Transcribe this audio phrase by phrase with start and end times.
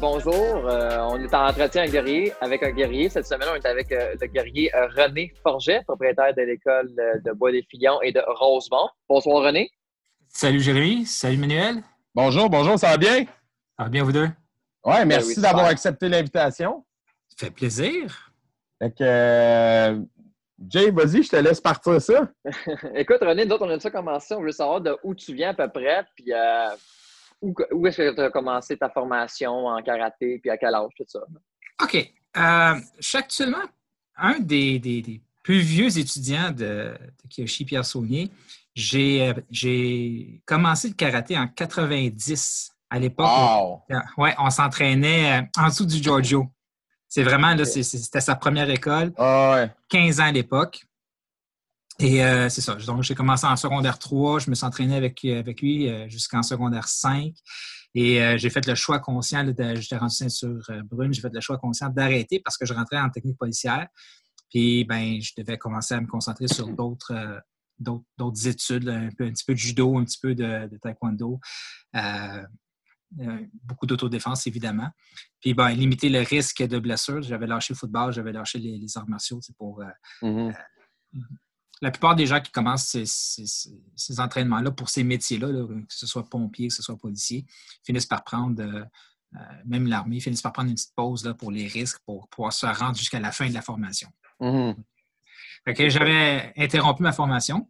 [0.00, 3.08] Bonjour, euh, on est en entretien avec, guerrier, avec un guerrier.
[3.08, 7.18] Cette semaine, on est avec euh, le guerrier euh, René Forget, propriétaire de l'école euh,
[7.24, 8.88] de Bois des Filions et de Rosemont.
[9.08, 9.68] Bonsoir René.
[10.28, 11.82] Salut Jérémy, salut Manuel.
[12.14, 13.24] Bonjour, bonjour, ça va bien?
[13.76, 14.28] Ça va bien vous deux?
[14.84, 15.50] Ouais, merci oui, super.
[15.50, 16.84] d'avoir accepté l'invitation.
[17.28, 18.32] Ça fait plaisir.
[18.80, 19.98] Fait que, euh,
[20.68, 22.28] Jay, vas-y, je te laisse partir ça.
[22.94, 24.32] Écoute René, nous autres, on a ça commencé.
[24.34, 26.68] On veut savoir de où tu viens à peu près, puis euh,
[27.40, 30.90] où, où est-ce que tu as commencé ta formation en karaté, puis à quel âge,
[30.96, 31.20] tout ça?
[31.82, 31.94] OK.
[32.36, 33.62] Euh, je suis actuellement
[34.16, 38.30] un des, des- des plus vieux étudiants de, de Kiyoshi Pierre Saunier.
[38.74, 43.26] J'ai euh, j'ai commencé le karaté en 90 à l'époque.
[43.26, 43.82] Wow!
[44.16, 46.46] Ouais, on s'entraînait euh, en dessous du Giorgio.
[47.08, 49.12] C'est vraiment, là, c'était sa première école.
[49.16, 49.70] Ah ouais.
[49.88, 50.84] 15 ans à l'époque.
[52.00, 52.74] Et euh, c'est ça.
[52.76, 54.38] Donc, j'ai commencé en secondaire 3.
[54.38, 57.32] Je me suis entraîné avec, avec lui euh, jusqu'en secondaire 5.
[57.94, 61.40] Et euh, j'ai fait le choix conscient, j'étais rendu ceinture euh, brune, j'ai fait le
[61.40, 63.88] choix conscient d'arrêter parce que je rentrais en technique policière.
[64.50, 67.40] Puis, ben, je devais commencer à me concentrer sur d'autres euh,
[67.80, 70.78] d'autres études, là, un, peu, un petit peu de judo, un petit peu de, de
[70.78, 71.38] taekwondo.
[71.94, 72.44] Euh,
[73.20, 74.90] euh, beaucoup d'autodéfense, évidemment.
[75.40, 77.22] Puis, ben, limiter le risque de blessure.
[77.22, 79.86] J'avais lâché le football, j'avais lâché les, les arts martiaux c'est pour, euh,
[80.22, 80.52] Mhm.
[81.80, 85.66] La plupart des gens qui commencent ces, ces- ces- ces entraînements-là pour ces métiers-là, là,
[85.66, 87.44] que ce soit pompier, que ce soit policier,
[87.84, 88.84] finissent par prendre, euh,
[89.36, 92.52] euh, même l'armée, finissent par prendre une petite pause là, pour les risques, pour pouvoir
[92.52, 94.08] se rendre jusqu'à la fin de la formation.
[94.40, 94.74] Mhm.
[95.76, 97.68] Que j'avais interrompu ma formation.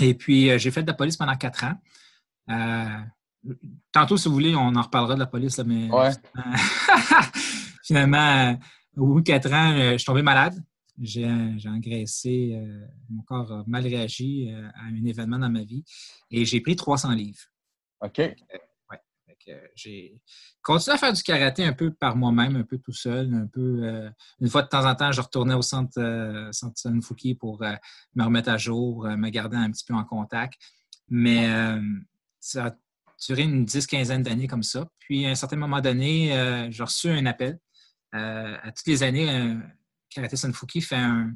[0.00, 1.74] Et puis, euh, j'ai fait de la police pendant quatre ans.
[3.92, 6.10] Tantôt, si vous voulez, on en reparlera de la police, là, mais Ouais.
[7.82, 8.58] finalement,
[8.96, 10.54] au bout de quatre ans, je suis tombé malade.
[11.02, 11.26] J'ai
[11.66, 15.82] engraissé, euh, mon corps a mal réagi euh, à un événement dans ma vie
[16.30, 17.40] et j'ai pris 300 livres.
[18.02, 18.18] OK.
[18.18, 18.34] Euh,
[19.74, 20.20] j'ai
[20.62, 23.80] continué à faire du karaté un peu par moi-même, un peu tout seul, un peu.
[23.82, 27.60] euh, une fois de temps en temps, je retournais au centre, centre Sunfuki pour
[28.14, 30.60] me remettre à jour, me garder un petit peu en contact.
[31.08, 31.48] Mais
[32.38, 32.76] ça a
[33.26, 34.86] duré une dix, quinzaine d'années comme ça.
[34.98, 37.58] Puis, à un certain moment donné, j'ai reçu un appel.
[38.12, 39.56] À toutes les années,
[40.10, 41.32] Karaté Sunfuki fait un,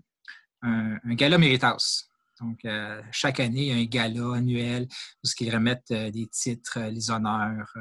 [0.63, 2.05] un, un gala Méritas.
[2.41, 4.89] Donc, euh, chaque année, il y a un gala annuel
[5.23, 7.73] où ils remettent euh, des titres, euh, les honneurs.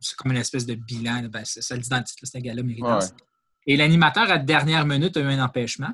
[0.00, 1.22] c'est comme une espèce de bilan.
[1.22, 1.28] là.
[1.28, 2.98] Ben, ça, le dit dans le titre, c'est un gala Méritas.
[2.98, 3.16] Ouais.
[3.68, 5.92] Et l'animateur, à la dernière minute, a eu un empêchement.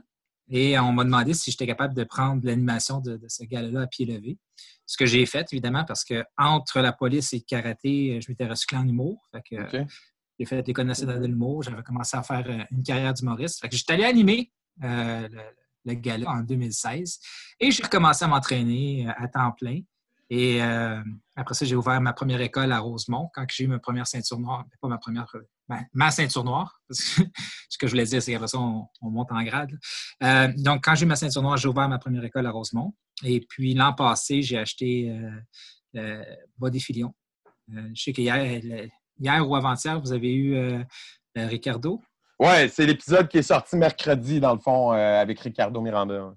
[0.48, 3.86] Et on m'a demandé si j'étais capable de prendre l'animation de, de ce gala-là à
[3.86, 4.38] pied levé.
[4.84, 8.46] Ce que j'ai fait, évidemment, parce que entre la police et le karaté, je m'étais
[8.46, 9.26] recyclé en humour.
[9.30, 9.86] Fait que, OK.
[10.42, 11.62] J'ai fait l'École nationale de l'humour.
[11.62, 13.64] J'avais commencé à faire euh, une carrière d'humoriste.
[13.70, 14.50] J'étais allé animer
[14.82, 15.28] euh,
[15.84, 17.20] le, le en 2016.
[17.60, 19.80] Et j'ai recommencé à m'entraîner euh, à temps plein.
[20.30, 20.62] Et
[21.36, 24.38] après ça, j'ai ouvert ma première école à Rosemont quand j'ai eu ma première ceinture
[24.40, 24.64] noire.
[24.80, 25.30] Pas ma première,
[25.68, 26.80] ben, ma ceinture noire.
[26.88, 27.22] Parce que
[27.68, 29.78] ce que je voulais dire, c'est qu'après ça, on, on monte en grade.
[30.56, 32.94] donc, quand j'ai eu ma ceinture noire, j'ai ouvert ma première école à Rosemont.
[33.22, 35.14] Et puis, l'an passé, j'ai acheté
[35.96, 36.24] euh,
[36.56, 37.14] Body Filion.
[37.68, 38.88] Je sais qu'hier, le-
[39.22, 40.82] hier ou avant-hier, vous avez eu euh,
[41.38, 42.00] euh, Ricardo?
[42.38, 46.34] Ouais, c'est l'épisode qui est sorti mercredi, dans le fond, euh, avec Ricardo Miranda.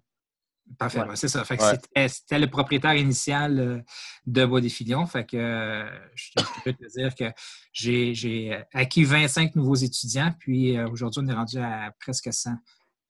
[0.80, 1.10] Parfait, Ouais.
[1.10, 1.44] ouais, c'est ça.
[1.44, 1.64] Fait que
[1.96, 2.08] Ouais.
[2.08, 3.82] c'était- le propriétaire initial euh,
[4.26, 5.06] de Bois des Filions.
[5.06, 7.26] Fait que euh, je je peux te dire que
[7.72, 12.52] j'ai j'ai acquis 25 nouveaux étudiants, puis euh, aujourd'hui, on est rendu à presque 100.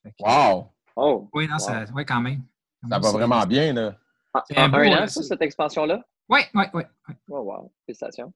[0.03, 0.71] Fait que, Wow!
[0.97, 1.29] Oh!
[1.33, 2.43] Oui, non, ça, ouais, quand même.
[2.89, 3.95] Ça va vraiment bien, là.
[4.33, 6.05] En, un en beau, un euh, an, ça, cette expansion-là?
[6.29, 6.83] Oui, oui, oui.
[7.29, 7.73] Oh, wow!
[7.85, 8.33] Félicitations.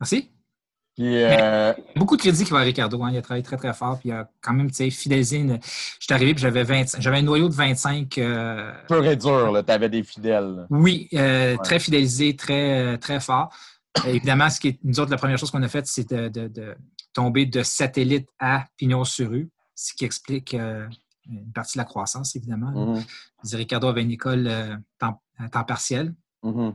[0.00, 0.30] Merci.
[0.96, 3.02] Puis, euh, Beaucoup de crédit qui va à Ricardo.
[3.02, 3.10] hein.
[3.12, 3.98] Il a travaillé très, très fort.
[4.00, 5.36] Puis il a quand même tu sais, fidélisé.
[5.38, 5.58] Une...
[5.62, 8.16] Je suis arrivé puis j'avais 25 j'avais un noyau de 25.
[8.18, 9.62] euh, pur et dur, là.
[9.62, 10.66] T'avais des fidèles.
[10.70, 11.58] Oui, euh, Ouais.
[11.62, 13.54] très fidélisé, très, euh, très fort.
[14.06, 16.28] Euh, évidemment, ce qui est, nous autres, la première chose qu'on a faite, c'est de,
[16.28, 16.74] de- de
[17.12, 22.36] tomber de satellite à pignon sur rue, ce qui explique une partie de la croissance,
[22.36, 22.70] évidemment.
[22.94, 23.04] Mhm.
[23.44, 24.50] Dire, Ricardo avait une école
[24.98, 26.74] temps, à temps partiel, Mhm.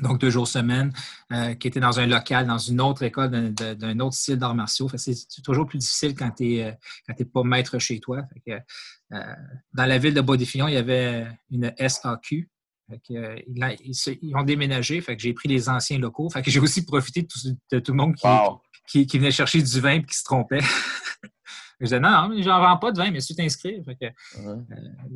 [0.00, 0.92] Donc deux jours semaine,
[1.32, 4.88] euh, qui était dans un local, dans une autre école d'un- autre style d'arts martiaux.
[4.96, 5.14] C'est
[5.44, 8.22] toujours plus difficile quand tu n'es pas maître chez toi.
[8.32, 9.34] Fait que, euh,
[9.74, 12.48] dans la ville de Bois-des-Fillon, il y avait une SAQ.
[12.90, 15.68] Fait que, euh, ils, a- ils se- ils ont déménagé, fait que j'ai pris les
[15.68, 16.30] anciens locaux.
[16.30, 17.38] Fait que j'ai aussi profité de tout,
[17.72, 18.62] de tout le monde qui, Wow!
[18.86, 20.60] qui, qui venait chercher du vin et qui se trompait.
[21.80, 23.46] Je disais, non, j'en vends pas de vin, mais si tu euh,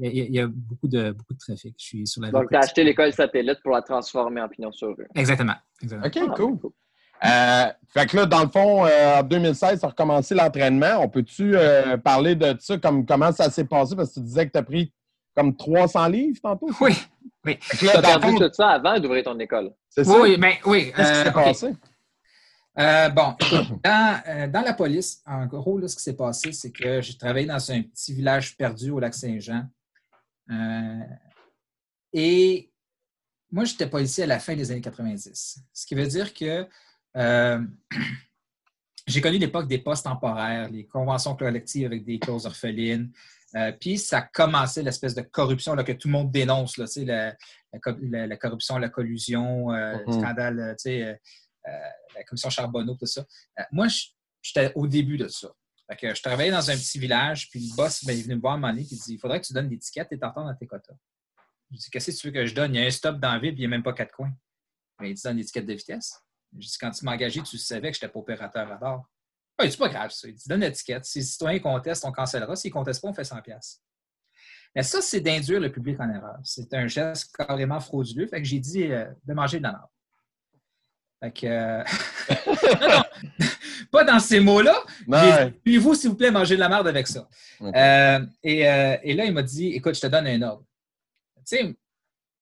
[0.00, 1.74] Il y, a- il y a beaucoup de, beaucoup de trafic.
[1.78, 4.70] Je suis sur la Donc, tu as acheté l'école satellite pour la transformer en pignon
[4.70, 5.06] sur rue.
[5.16, 5.54] Exactement.
[5.82, 6.06] exactement.
[6.24, 6.58] OK, Ah, cool.
[7.24, 10.98] Euh, fait que là, dans le fond, euh, en 2016, tu as recommencé l'entraînement.
[11.00, 13.94] On peut-tu euh, parler de ça, comme comment ça s'est passé?
[13.94, 14.92] Parce que tu disais que tu as pris
[15.36, 16.68] comme 300 livres tantôt.
[16.80, 16.94] Oui,
[17.44, 19.70] Fait que Tu as perdu fond, tout ça avant d'ouvrir ton école.
[19.88, 20.20] c'est ça?
[20.20, 20.92] oui, mais oui.
[20.96, 21.72] Qu'est-ce qui s'est passé?
[22.78, 23.36] Euh, bon,
[23.84, 27.16] dans, euh, dans la police, en gros, là, ce qui s'est passé, c'est que j'ai
[27.18, 29.68] travaillé dans un petit village perdu au lac Saint-Jean.
[30.50, 31.00] Euh,
[32.12, 32.70] et
[33.50, 35.62] moi, j'étais policier à la fin des années 90.
[35.72, 36.66] Ce qui veut dire que
[39.06, 43.12] j'ai connu l'époque des postes temporaires, les conventions collectives avec des clauses orphelines.
[43.80, 47.36] Puis ça commençait l'espèce de corruption là, que tout le monde dénonce, là, la,
[47.74, 50.12] la co- la- la corruption, la collusion, le Mhm.
[50.12, 51.20] scandale, tu sais,
[51.66, 53.24] la commission Charbonneau, tout ça.
[53.58, 53.86] Euh, moi,
[54.40, 55.48] j'étais au début de ça.
[55.88, 58.36] Fait que je travaillais dans un petit village, puis le boss ben, il est venu
[58.36, 60.18] me voir un moment donné, puis il dit Il faudrait que tu donnes tickets et
[60.18, 60.94] t'entends dans tes quotas.
[61.70, 62.74] Je dis Qu'est-ce que tu veux que je donne?
[62.74, 64.12] Il y a un stop dans la ville, puis il n'y a même pas quatre
[64.12, 64.32] coins.
[65.02, 66.20] Il dit Donne tickets de vitesse.
[66.54, 69.06] Je dis Quand tu engagé, tu savais que je n'étais pas opérateur à bord.
[69.60, 70.28] Dit, c'est pas grave, ça.
[70.28, 71.04] Il dit, donne l'étiquette.
[71.04, 72.56] Si les citoyens contestent, on cancellera.
[72.56, 73.80] S'ils ne contestent pas, on fait 100 pièces.
[74.74, 76.38] Mais ça, c'est d'induire le public en erreur.
[76.42, 78.26] C'est un geste carrément frauduleux.
[78.26, 79.88] Fait que j'ai dit euh, de manger de la.
[81.22, 81.46] Fait que.
[81.46, 81.84] euh,
[82.80, 83.46] non, non,
[83.92, 84.74] pas dans ces mots-là.
[85.06, 87.28] Dit, Puis-vous, s'il vous plaît, manger de la merde avec ça.
[87.62, 90.64] Euh, et, euh, et là, il m'a dit Écoute, je te donne un ordre.
[91.46, 91.76] Tu sais,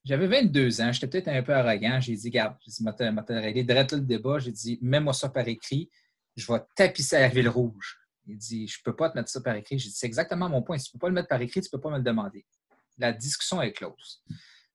[0.04, 2.00] j'avais 22 ans, j'étais peut-être un peu arrogant.
[2.00, 4.38] J'ai dit Garde, j'ai dit, m'a le débat.
[4.38, 5.90] J'ai dit Mets-moi ça par écrit,
[6.36, 7.98] je vais tapisser à la ville rouge.
[8.26, 9.78] Il dit Je peux pas te mettre ça par écrit.
[9.78, 10.78] J'ai dit C'est exactement mon point.
[10.78, 12.46] Si tu peux pas le mettre par écrit, tu peux pas me le demander.
[12.96, 14.22] La discussion est close.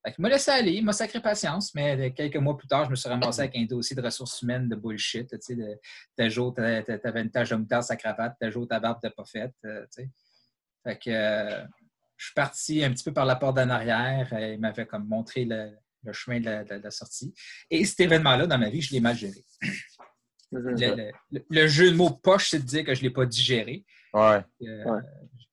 [0.05, 2.91] Fait qu'il m'a laissé aller, il m'a sacré patience, mais quelques mois plus tard, je
[2.91, 5.27] me suis ramassé avec un dossier de ressources humaines de bullshit.
[5.29, 5.79] Tu sais, de,
[6.15, 9.25] tel jour, tu avais une tache de moutarde sa cravate, jour, ta barbe n'était pas
[9.25, 9.55] faite.
[9.65, 10.09] euh, tu sais.
[10.83, 11.65] Fait que euh,
[12.17, 14.29] je suis parti un petit peu par la porte d'en arrière.
[14.33, 15.71] euh, Il m'avait comme montré le,
[16.03, 17.33] le chemin de la, de de sortie.
[17.71, 19.43] Et cet événement-là, dans ma vie, je l'ai mal géré.
[20.51, 23.25] Le, le- le jeu de mots poche, c'est de dire que je ne l'ai pas
[23.25, 23.83] digéré.
[24.13, 24.41] Ouais.
[24.61, 25.01] Euh, Ouais.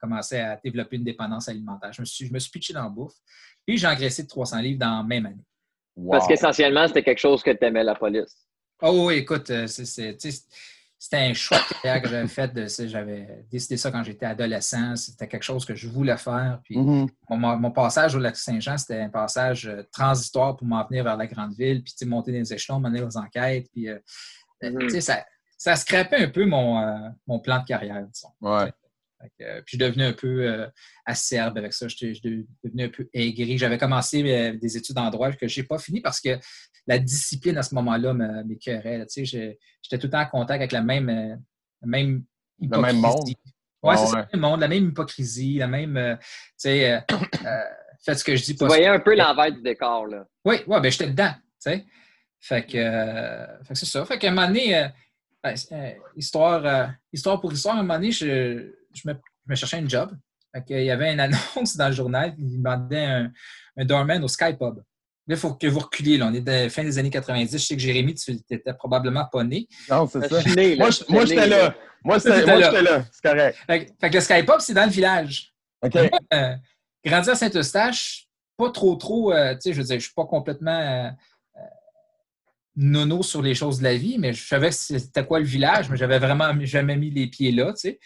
[0.03, 1.93] Commencé à développer une dépendance alimentaire.
[1.93, 3.15] Je me suis, je me suis pitché dans la bouffe.
[3.65, 5.45] Puis j'ai engraissé de 300 livres dans la même année.
[6.11, 8.35] Parce qu'essentiellement, c'était quelque chose que tu aimais la police.
[8.81, 12.53] Oh oui, écoute, euh, c'était un choix de carrière que j'avais fait.
[12.53, 12.87] de ça.
[12.87, 14.97] J'avais décidé ça quand j'étais adolescent.
[14.97, 16.61] C'était quelque chose que je voulais faire.
[16.65, 17.07] Puis Mhm.
[17.31, 21.17] mon, mon passage au lac Saint-Jean, c'était un passage euh, transitoire pour m'en venir vers
[21.17, 23.69] la grande ville, puis tu sais, monter des échelons, mener aux enquêtes.
[23.73, 23.99] Puis, euh,
[24.61, 25.25] tu sais, ça,
[25.59, 28.33] ça scrapait un peu mon, euh, mon plan de carrière, disons.
[28.41, 28.73] Ouais.
[29.23, 30.67] Fait que, euh, puis je suis devenu un peu euh,
[31.07, 31.87] acerbe avec ça.
[31.89, 33.57] J'étais- Je suis devenu un peu aigri.
[33.57, 36.31] J'avais commencé euh, des études en droit que je n'ai pas fini parce que
[36.87, 39.07] la discipline à ce moment-là me- m'écœurait.
[39.07, 41.37] Tu sais, J'étais tout le temps en contact avec la même, euh,
[41.83, 42.25] la même
[42.61, 43.25] Le même monde?
[43.27, 43.35] Oui,
[43.85, 44.11] Ah c'est ouais.
[44.11, 45.97] ça, le même monde, la même hypocrisie, la même.
[45.97, 46.25] euh, tu
[46.59, 47.01] sais, euh,
[47.47, 47.63] euh,
[48.05, 48.67] faites ce que je dis Tu pas.
[48.67, 50.07] voyais un peu l'envers du décor.
[50.07, 50.25] Là.
[50.45, 51.85] Oui, ouais, ben j'étais dedans, tu sais.
[52.41, 54.05] Fait que, euh, fait que c'est ça.
[54.05, 54.89] Fait qu'à un moment donné, euh,
[55.43, 59.51] ben, euh, histoire, euh, histoire pour histoire, à un moment donné, je, je, me, je
[59.51, 60.17] me cherchais un job.
[60.67, 63.33] Qu'il y avait une annonce dans le journal, il demandait un,
[63.77, 64.83] un doorman au Sky Pub.
[65.29, 66.19] Là, il faut que vous reculiez.
[66.19, 66.27] Là.
[66.27, 67.53] On est de la fin des années 90.
[67.53, 69.67] Je sais que Jérémy, tu étais probablement pas né.
[69.89, 70.43] Non, c'est ça.
[70.55, 70.91] Né, là.
[71.09, 71.75] Moi, j'étais là.
[72.05, 72.37] Moi, là.
[72.37, 73.05] j'étais là.
[73.13, 73.59] C'est correct.
[73.67, 75.55] Fait, que- fait que le Sky Pub, c'est dans le village.
[75.83, 75.95] OK.
[75.95, 76.57] Moi, euh,
[77.05, 78.27] grandi à Saint-Eustache,
[78.57, 81.09] pas trop, trop, euh, tu sais, je veux dire, je suis pas complètement euh,
[81.57, 81.61] euh,
[82.77, 85.97] nono sur les choses de la vie, mais je savais c'était quoi le village, mais
[85.97, 88.01] j'avais vraiment jamais mis les pieds là, tu sais.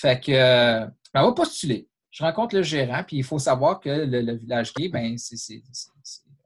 [0.00, 1.88] Fait que, euh, ben, on va postuler.
[2.12, 5.60] Je rencontre le gérant, puis il faut savoir que le, village gay, ben, c'est,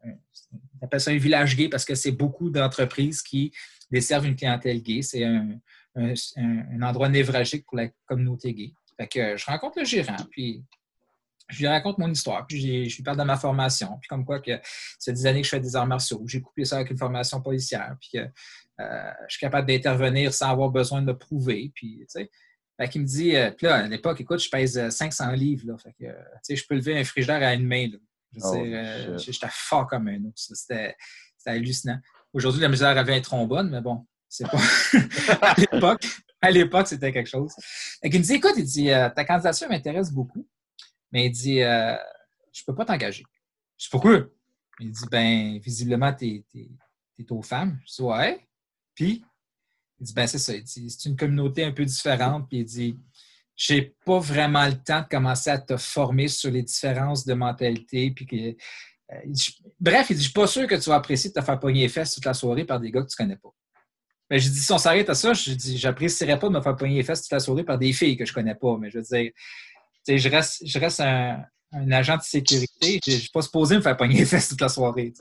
[0.04, 3.52] on appelle ça un village gay parce que c'est beaucoup d'entreprises qui
[3.90, 5.02] desservent une clientèle gay.
[5.02, 5.59] C'est un,
[5.97, 8.73] un- endroit névralgique pour la communauté gay.
[8.97, 10.64] Fait que je rencontre le gérant, puis
[11.50, 14.40] je lui raconte mon histoire, puis je lui parle de ma formation, puis comme quoi
[14.40, 14.59] que
[14.99, 17.42] c'est des années que je fais des arts martiaux, j'ai coupé ça avec une formation
[17.42, 18.18] policière, puis que
[18.80, 22.30] euh, je suis capable d'intervenir sans avoir besoin de me prouver, puis tu sais.
[22.79, 25.67] Fait qu'il me dit, euh, puis là, à l'époque, écoute, je pèse euh, 500 livres,
[25.67, 27.99] là, fait que, euh, tu sais, je peux lever un frigidaire à une main, là.
[28.35, 30.97] Je veux Oh, euh, j'étais fort comme un ours, c'était
[31.45, 31.99] hallucinant.
[32.33, 34.59] Aujourd'hui, la misère avait un trombone, mais bon, c'est pas...
[35.43, 36.07] à l'époque,
[36.41, 37.52] à l'époque, c'était quelque chose.
[38.00, 40.47] Fait qu'il me dit, écoute, il dit, euh, ta candidature m'intéresse beaucoup,
[41.11, 41.97] mais il dit, euh,
[42.52, 43.25] je peux pas t'engager.
[43.79, 44.26] Je dis, pourquoi?
[44.81, 47.79] Il dit, ben, visiblement, tu es, aux femmes.
[47.87, 48.49] Je dis, ouais.
[48.95, 49.25] Puis,
[50.02, 50.52] il dit, ben, c'est ça.
[50.66, 52.49] C'est une communauté un peu différente.
[52.49, 52.99] Puis, il dit,
[53.54, 58.11] j'ai pas vraiment le temps de commencer à te former sur les différences de mentalité.
[58.11, 59.32] Puis que, euh,
[59.78, 61.82] bref, il dit, je suis pas sûr que tu vas apprécier de te faire pogner
[61.82, 63.50] les fesses toute la soirée par des gars que tu connais pas.
[64.28, 66.75] Mais j'ai dit, si on s'arrête à ça, je dis, j'apprécierais pas de me faire
[66.75, 68.76] pogner les fesses toute la soirée par des filles que je connais pas.
[68.78, 69.30] Mais je veux dire,
[70.09, 71.44] je reste, je reste un,
[71.92, 72.99] agent de sécurité.
[73.06, 75.12] Je ne suis pas supposé me faire pogner les fesses toute la soirée.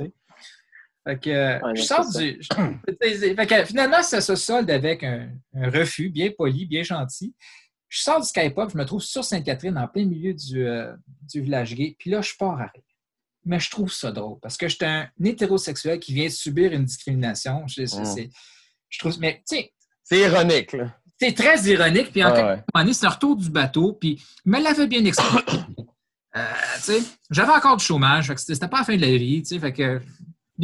[1.08, 2.39] Fait que, Ouais, je sors du.
[2.41, 7.34] je- fait que, finalement, ça se solde avec un, un refus bien poli, bien gentil.
[7.89, 10.93] Je sors du Skype je me trouve sur Sainte-Catherine, en plein milieu du, euh,
[11.34, 12.84] du village gay, puis là, je pars à rire.
[13.43, 16.86] Mais je trouve ça drôle parce que j'étais un hétérosexuel qui vient de subir une
[16.86, 17.65] discrimination.
[17.67, 18.29] Je, Mm.
[18.89, 19.20] je trouve.
[19.20, 20.96] Mais, tu sais, C'est ironique, là.
[21.20, 22.12] c'est très ironique.
[22.12, 22.63] Puis en Ah ouais.
[22.75, 23.93] moment c'est un retour du bateau.
[23.93, 25.58] Puis il me l'avait bien expliqué.
[26.38, 27.00] Euh, tu sais,
[27.31, 28.31] j'avais encore du chômage.
[28.38, 29.41] C'était pas la fin de la vie.
[29.41, 30.00] tu sais, Fait que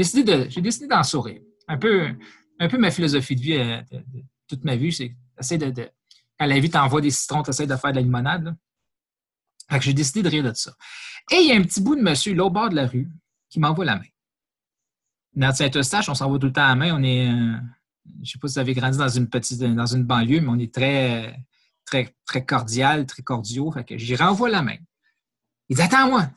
[0.03, 1.41] j'ai décidé d'en sourire.
[1.67, 2.07] Un peu,
[2.59, 3.81] un peu ma philosophie de vie euh,
[4.47, 5.89] toute ma vie, c'est essayer de, de-
[6.39, 8.55] Quand la vie t'envoie des citrons, tu essaies de faire de la limonade.
[9.81, 10.73] j'ai décidé de rire de ça.
[11.31, 13.09] Et il y a un petit bout de monsieur, là, au bord de la rue,
[13.49, 14.05] qui m'envoie la main.
[15.35, 16.95] Dans Saint-Eustache, on s'envoie tout le temps la main.
[16.95, 17.29] On est.
[17.29, 17.57] euh,
[18.05, 20.47] je ne sais pas si vous avez grandi dans une petite dans une banlieue, mais
[20.49, 21.37] on est très,
[21.85, 23.73] très, très cordial, très cordiaux.
[23.91, 24.77] J'y renvoie la main.
[25.69, 26.29] Il dit Attends-moi.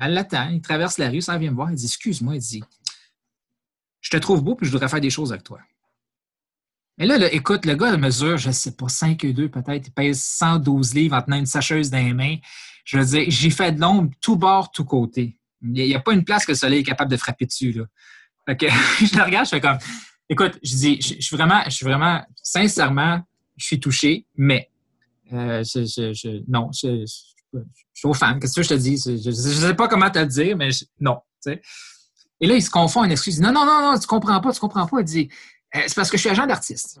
[0.00, 1.70] Elle l'attend, il traverse la rue, ça vient me voir.
[1.70, 2.62] Il dit Excuse-moi, il dit
[4.00, 5.60] Je te trouve beau, puis je voudrais faire des choses avec toi.
[6.98, 9.92] Et là, écoute, le gars mesure, je ne sais pas, 5 et 2 peut-être, il
[9.92, 12.36] pèse 112 livres en tenant une sacheuse dans les mains.
[12.84, 15.38] Je veux dire, j'ai fait de l'ombre tout bord, tout côté.
[15.62, 17.72] Il n'y a pas une place que le soleil est capable de frapper dessus.
[17.72, 17.84] Là.
[18.48, 19.78] Je le regarde, je fais comme
[20.28, 23.20] Écoute, je dis, je, suis vraiment, je suis vraiment, sincèrement,
[23.56, 24.70] je suis touché, mais
[25.32, 27.04] euh, je, je- non, je
[27.94, 28.38] suis aux femmes.
[28.40, 28.96] Qu'est-ce que je te dis?
[29.04, 29.32] Je ne
[29.68, 31.18] sais pas comment te le dire, mais je- non.
[31.46, 33.36] Et là, il se confond en excuse.
[33.36, 35.00] Il dit, Non, non, non, non, tu comprends pas, tu comprends pas.
[35.00, 35.28] Il dit
[35.74, 36.98] Euh, C'est parce que je suis agent d'artiste.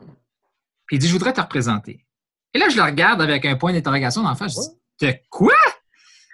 [0.86, 2.04] Puis il dit Je voudrais te représenter.
[2.52, 4.54] Et là, je le regarde avec un point d'interrogation d'en face.
[4.54, 5.54] Je dis De quoi?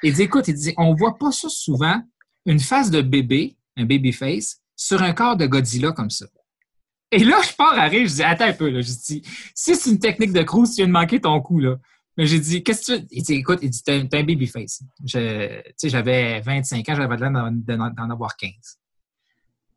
[0.03, 2.03] Il dit Écoute, il dit On voit pas ça souvent,
[2.47, 6.27] une face de bébé, un baby face, sur un corps de Godzilla comme ça.
[7.13, 8.81] Et là, je pars à rire, je dis, attends un peu, là.
[8.81, 9.23] Je dis,
[9.55, 11.77] si c'est une technique de cruise, tu viens de manquer ton coup, là.
[12.17, 13.07] Mais j'ai dit, qu'est-ce que tu veux?
[13.11, 14.83] Il dit, écoute, il dit, t'es un, un babyface.
[15.05, 18.53] Je- Tu sais, j'avais 25 ans, j'avais l'air d'en, avoir 15.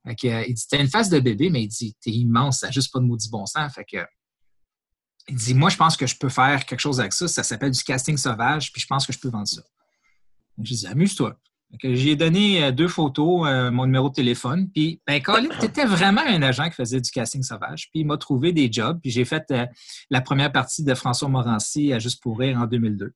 [0.07, 2.59] Fait que, euh, il dit, t'as une face de bébé, mais il dit, t'es immense,
[2.59, 3.73] ça n'a juste pas de maudit bon sens.
[3.73, 3.97] Fait que,
[5.27, 7.27] il dit, moi, je pense que je peux faire quelque chose avec ça.
[7.27, 9.61] Ça s'appelle du casting sauvage, puis je pense que je peux vendre ça.
[10.61, 11.37] J'ai dit, amuse-toi.
[11.83, 16.21] J'ai donné euh, deux photos, euh, mon numéro de téléphone, puis, ben, Colin, t'étais vraiment
[16.25, 19.23] un agent qui faisait du casting sauvage, puis il m'a trouvé des jobs, puis j'ai
[19.23, 19.65] fait euh,
[20.09, 23.13] la première partie de François Morancy à Juste pour rire en 2002.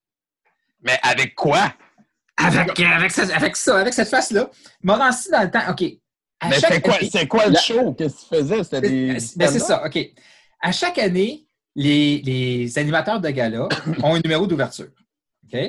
[0.82, 1.74] Mais avec quoi?
[2.38, 4.50] Avec, euh, avec, ça, avec ça, avec cette face-là.
[4.84, 5.84] Morancy, dans le temps, OK.
[6.40, 7.94] À Mais c'est quoi, année- quoi le show?
[7.94, 8.64] Qu'est-ce que tu faisais?
[8.64, 9.18] C'était des.
[9.36, 9.98] Ben, c'est ça, OK.
[10.62, 13.68] À chaque année, les, les animateurs de gala
[14.04, 14.90] ont un numéro d'ouverture.
[15.46, 15.60] OK?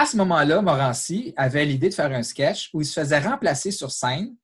[0.00, 3.70] À ce moment-là, Morancy avait l'idée de faire un sketch où il se faisait remplacer
[3.70, 4.34] sur scène.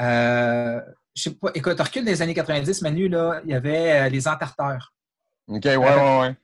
[0.00, 0.80] Euh,
[1.14, 4.26] je sais pas, écoute, recule des années 90, Manu, là, il y avait euh, les
[4.26, 4.94] entarteurs.
[5.48, 6.34] OK, ouais, ouais, ouais.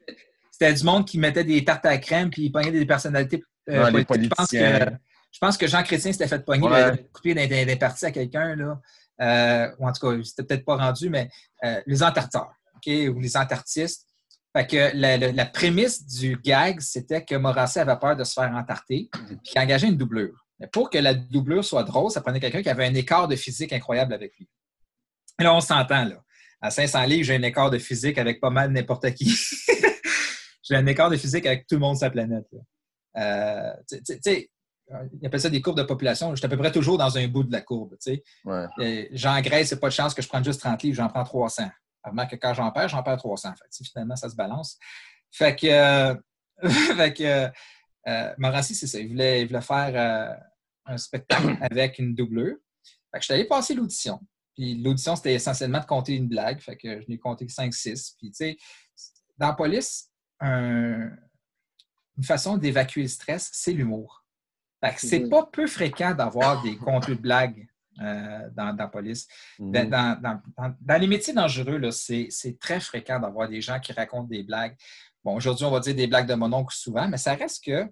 [0.52, 3.42] C'était du monde qui mettait des tartes à la crème puis il pognait des personnalités
[3.70, 4.30] euh, Ouais, politiques.
[4.30, 4.90] Je pense, que,
[5.32, 6.80] je pense que Jean Chrétien s'était fait pogner, Ouais.
[6.80, 8.78] il avait coupé des, des- des parties à quelqu'un, là.
[9.22, 11.30] Euh, ou en tout cas, c'était peut-être pas rendu, mais
[11.86, 14.06] les entarteurs, OK, ou les entartistes.
[14.56, 18.32] Fait que la, la- la prémisse du gag, c'était que Morancy avait peur de se
[18.32, 20.44] faire entarter, puis qu'il engageait une doublure.
[20.58, 23.36] Mais pour que la doublure soit drôle, ça prenait quelqu'un qui avait un écart de
[23.36, 24.48] physique incroyable avec lui.
[25.38, 26.16] Et là, on s'entend, là.
[26.60, 29.34] À 500 livres, j'ai un écart de physique avec pas mal n'importe qui.
[30.62, 32.44] j'ai un écart de physique avec tout le monde sur la planète.
[33.16, 34.50] Euh, tu sais-
[35.20, 36.34] ils appellent ça des courbes de population.
[36.34, 37.92] J'étais à peu près toujours dans un bout de la courbe.
[37.92, 38.22] tu sais.
[38.44, 39.08] Ouais.
[39.12, 41.70] J'engraisse, c'est pas de chance que je prenne juste 30 livres, j'en prends 300.
[42.04, 43.52] Remarque que quand j'en perds, j'en perds 300.
[43.54, 44.78] Fait que, finalement, ça se balance.
[45.30, 46.14] Fait que, euh,
[46.96, 47.50] fait que
[48.08, 48.98] euh, Morancy, c'est ça.
[48.98, 50.34] Il voulait, il voulait faire euh,
[50.86, 52.56] un spectacle avec une doublure.
[53.12, 54.20] Fait que je suis allé passer l'audition.
[54.56, 56.60] Puis l'audition, c'était essentiellement de compter une blague.
[56.60, 58.14] Fait que je n'ai compté que 5-6.
[58.18, 58.56] Puis, tu sais,
[59.36, 61.10] dans la police, un-
[62.16, 64.24] une façon d'évacuer le stress, c'est l'humour.
[64.82, 67.68] Fait que c'est pas peu fréquent d'avoir des contenus de blagues
[68.00, 69.26] euh, dans, dans la police.
[69.58, 69.72] Mhm.
[69.72, 72.28] Dans, dans- dans- dans- dans les métiers dangereux, c'est
[72.60, 74.76] très fréquent d'avoir des gens qui racontent des blagues.
[75.24, 77.86] Bon, aujourd'hui, on va dire des blagues de mon oncle souvent, mais ça reste que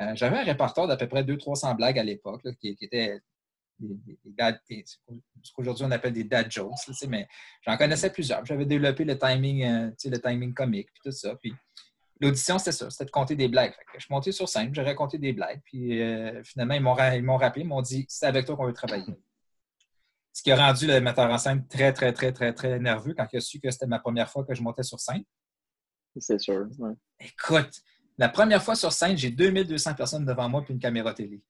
[0.00, 3.20] euh, j'avais un répertoire d'à peu près 200-300 blagues à l'époque, qui, qui étaient
[3.80, 7.06] des, des- des dad- des- ce qu'aujourd'hui on appelle des dad jokes, là, tu sais,
[7.08, 7.26] mais
[7.66, 8.44] j'en connaissais plusieurs.
[8.46, 11.34] J'avais développé le timing, euh, tu sais, le timing comique, puis tout ça.
[11.36, 11.52] Puis
[12.20, 13.72] l'audition, c'était ça, c'était de compter des blagues.
[13.72, 16.82] Fait que je suis monté sur scène, j'ai raconté des blagues, puis euh, finalement, ils
[16.82, 19.04] m'ont rappelé, ils m'ont dit c'est avec toi qu'on veut travailler.
[20.38, 23.26] Ce qui a rendu le metteur en scène très, très, très, très, très nerveux quand
[23.32, 25.24] il a su que c'était ma première fois que je montais sur scène.
[26.16, 26.66] C'est sûr.
[26.78, 26.92] ouais.
[27.18, 27.72] Écoute,
[28.16, 31.40] la première fois sur scène, j'ai 2200 personnes devant moi puis une caméra télé.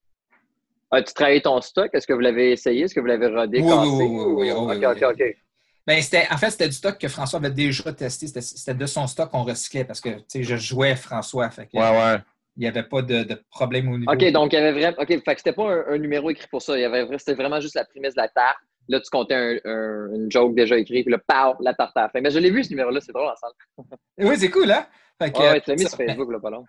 [0.89, 1.91] As-tu travaillé ton stock?
[1.93, 2.85] Est-ce que vous l'avez essayé?
[2.85, 3.61] Est-ce que vous l'avez rodé?
[3.61, 5.11] Oui, oui, oui, oui, oui, ou- oui, OK, OK.
[5.11, 5.37] OK.
[5.85, 8.25] Ben, c'était, en fait, c'était du stock que François avait déjà testé.
[8.25, 11.47] C'était, c'était de son stock qu'on recyclait parce que tu sais, je jouais François.
[11.51, 12.17] Fait que, Ouais, ouais.
[12.57, 14.11] Il n'y avait pas de, de problème au niveau.
[14.11, 14.97] OK, donc il y avait vraiment.
[14.99, 16.75] OK, fait que c'était pas un, un numéro écrit pour ça.
[16.75, 18.57] Il y avait, c'était vraiment juste la prémisse de la tarte.
[18.89, 22.01] Là, tu comptais un, un- une joke déjà écrite, puis là, pow, la tarte à
[22.03, 22.19] la fin.
[22.21, 23.51] Mais je l'ai vu, ce numéro-là, c'est drôle en salle.
[24.17, 24.85] Oui, c'est cool, hein?
[25.21, 26.65] Fait que, Ouais, ouais, tu l'as mis ça- sur Facebook, là, pas long.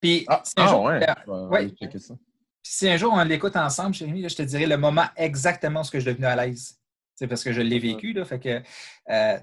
[0.00, 1.00] Puis, Ah, si un ah, jour- ouais.
[1.28, 1.68] euh, ouais.
[1.98, 2.14] ça.
[2.62, 5.80] Puis si un jour on l'écoute ensemble, Jérémy, là, je te dirai le moment exactement
[5.80, 6.70] où ce que je suis devenu à l'aise.
[6.78, 6.78] Tu
[7.24, 8.12] sais, parce que je l'ai vécu.
[8.12, 8.62] Là, fait que,
[9.10, 9.38] euh,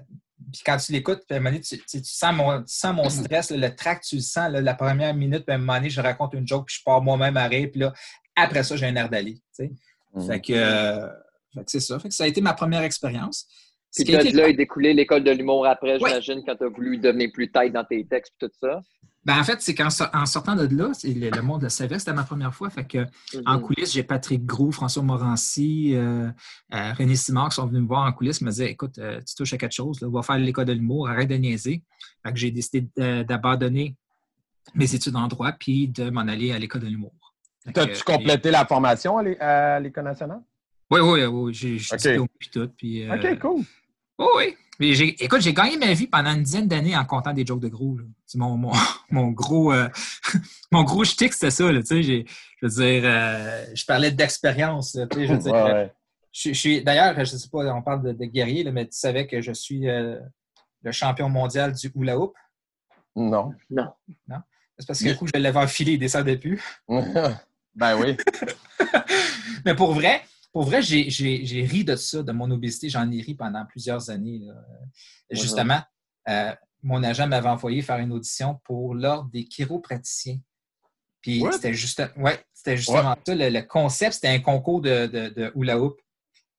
[0.52, 2.58] puis quand tu l'écoutes, puis à un moment donné, tu, tu sais, tu sens mon,
[2.62, 5.52] tu sens mon stress, là, le trac, tu le sens là, la première minute, puis
[5.52, 7.80] à un moment donné, je raconte une joke, puis je pars moi-même à rire, puis
[7.80, 7.92] là,
[8.34, 9.34] après ça, j'ai un air d'aller.
[9.34, 9.72] tu sais.
[10.14, 10.26] Mhm.
[10.26, 11.25] Fait que, euh, fait que
[11.66, 11.98] c'est ça.
[11.98, 13.46] Fait que ça a été ma première expérience.
[13.90, 16.10] Ce Puis qui a là, été- de découlé l'école de l'humour après, Ouais.
[16.10, 18.80] j'imagine, quand tu as voulu devenir plus tête dans tes textes et tout ça?
[19.24, 21.98] Ben, en fait, c'est qu'en so- en sortant de là, le, le monde le savait,
[21.98, 22.70] c'était ma première fois.
[22.70, 23.06] Fait que,
[23.44, 23.62] En Mhm.
[23.62, 26.28] coulisses, j'ai Patrick Gros, François Morancy, euh,
[26.74, 29.34] euh, René Simard qui sont venus me voir en coulisses, me disaient Écoute, euh, tu
[29.34, 31.82] touches à quelque chose, là, va faire l'école de l'humour, arrête de niaiser.
[32.24, 32.86] Fait que j'ai décidé
[33.24, 33.96] d'abandonner
[34.74, 37.14] mes études en droit puis de m'en aller à l'école de l'humour.
[37.74, 40.40] T'as-tu complété la formation à l'École nationale?
[40.90, 41.54] Oui, oui, oui.
[41.54, 42.00] J'ai j'ai Ok.
[42.00, 42.68] diplômé puis tout.
[42.76, 43.62] Puis, euh, OK, cool.
[44.18, 44.56] Oui, oui.
[44.78, 47.68] Mais écoute, j'ai gagné ma vie pendant une dizaine d'années en comptant des jokes de
[47.68, 47.98] gros.
[48.26, 48.72] C'est mon, mon,
[49.10, 49.88] mon gros euh,
[50.72, 51.72] mon gros shtick, c'était ça.
[51.72, 52.26] Là, tu sais, j'ai-
[52.60, 54.94] je veux dire, euh, je parlais d'expérience.
[54.94, 55.92] là, tu sais, Je veux dire, Ouais, ouais.
[56.32, 58.84] Je, je suis d'ailleurs, je ne sais pas, on parle de, de guerrier, là, mais
[58.84, 60.18] tu savais que je suis euh,
[60.82, 62.34] le champion mondial du hula hoop?
[63.14, 63.54] Non.
[63.70, 63.92] Non.
[64.78, 66.62] C'est parce que du coup, je l'avais enfilé, il ne descendait plus.
[66.88, 68.14] ben oui.
[69.64, 70.22] Mais pour vrai,
[70.56, 72.88] pour vrai, j'ai ri de ça, de mon obésité.
[72.88, 74.38] J'en ai ri pendant plusieurs années.
[74.38, 74.54] là.
[75.30, 75.82] Justement,
[76.30, 80.40] euh, mon agent m'avait envoyé faire une audition pour l'ordre des chiropraticiens.
[81.20, 83.34] Puis c'était juste, ouais, c'était justement ça.
[83.34, 85.98] Le, le concept, c'était un concours de, de, de hula hoop.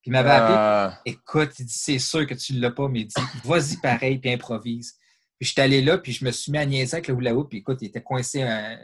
[0.04, 0.56] Puis il m'avait appelé.
[0.60, 3.78] Euh, Écoute, il dit, c'est sûr que tu ne l'as pas, mais il dit, vas-y
[3.78, 4.94] pareil, puis improvise.
[5.40, 7.34] Puis je suis allé là, puis je me suis mis à niaiser avec le hula
[7.34, 8.44] hoop, puis écoute, il était coincé.
[8.44, 8.76] euh,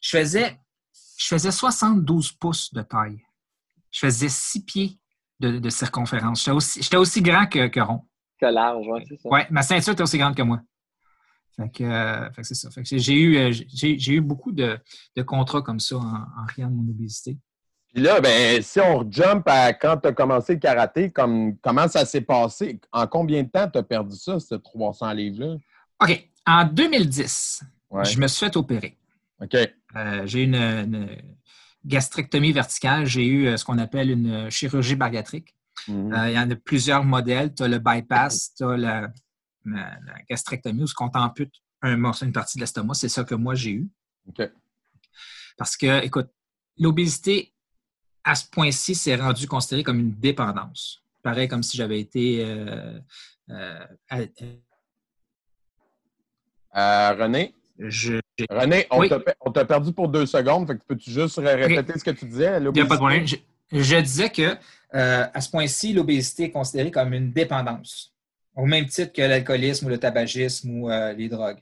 [0.00, 0.58] Je faisais,
[1.18, 3.22] je faisais 72 pouces de taille.
[3.92, 4.98] Je faisais 6 pieds
[5.38, 6.40] de, de circonférence.
[6.40, 8.00] J'étais aussi, j'étais aussi grand que, que rond.
[8.40, 9.28] Que large, ouais, c'est ça.
[9.28, 10.60] Ouais, ma ceinture était aussi grande que moi.
[11.56, 12.70] Fait que, euh, fait que c'est ça.
[12.70, 14.78] Fait que j'ai eu, euh, j'ai, j'ai eu beaucoup de,
[15.16, 17.36] de contrats comme ça en, en riant de mon obésité.
[17.92, 21.86] Puis là, ben, si on jump à quand tu as commencé le karaté, comme, comment
[21.88, 22.80] ça s'est passé?
[22.90, 25.56] En combien de temps tu as perdu ça, ce 300 livres-là?
[26.02, 26.28] OK.
[26.46, 28.06] En 2010, Ouais.
[28.06, 28.96] je me suis fait opérer.
[29.42, 29.54] OK.
[29.54, 31.16] Euh, j'ai une, une
[31.84, 33.06] gastrectomie verticale.
[33.06, 35.54] J'ai eu euh, ce qu'on appelle une chirurgie bariatrique.
[35.88, 36.12] Mhm.
[36.12, 37.54] Euh, il y en a plusieurs modèles.
[37.54, 39.00] Tu as le bypass, tu as la,
[39.64, 42.94] la- la gastrectomie où on t'ampute un morceau, une partie de l'estomac.
[42.94, 43.88] C'est ça que moi, j'ai eu.
[45.56, 46.28] Parce que, écoute,
[46.78, 47.52] l'obésité,
[48.24, 51.02] à ce point-ci, c'est rendu considéré comme une dépendance.
[51.22, 52.98] Pareil comme si j'avais été euh,
[53.50, 54.18] euh, à-
[56.74, 57.54] Euh, René?
[57.78, 59.08] Je- René, on Oui.
[59.54, 60.66] t'a perdu pour deux secondes.
[60.66, 62.58] Fait que peux-tu juste ré- répéter ce que tu disais?
[62.60, 63.26] Il n'y a pas de problème.
[63.26, 63.36] Je,
[63.72, 64.42] je disais que
[64.94, 68.14] euh, à ce point-ci, l'obésité est considérée comme une dépendance,
[68.56, 71.60] au même titre que l'alcoolisme ou le tabagisme ou euh, les drogues.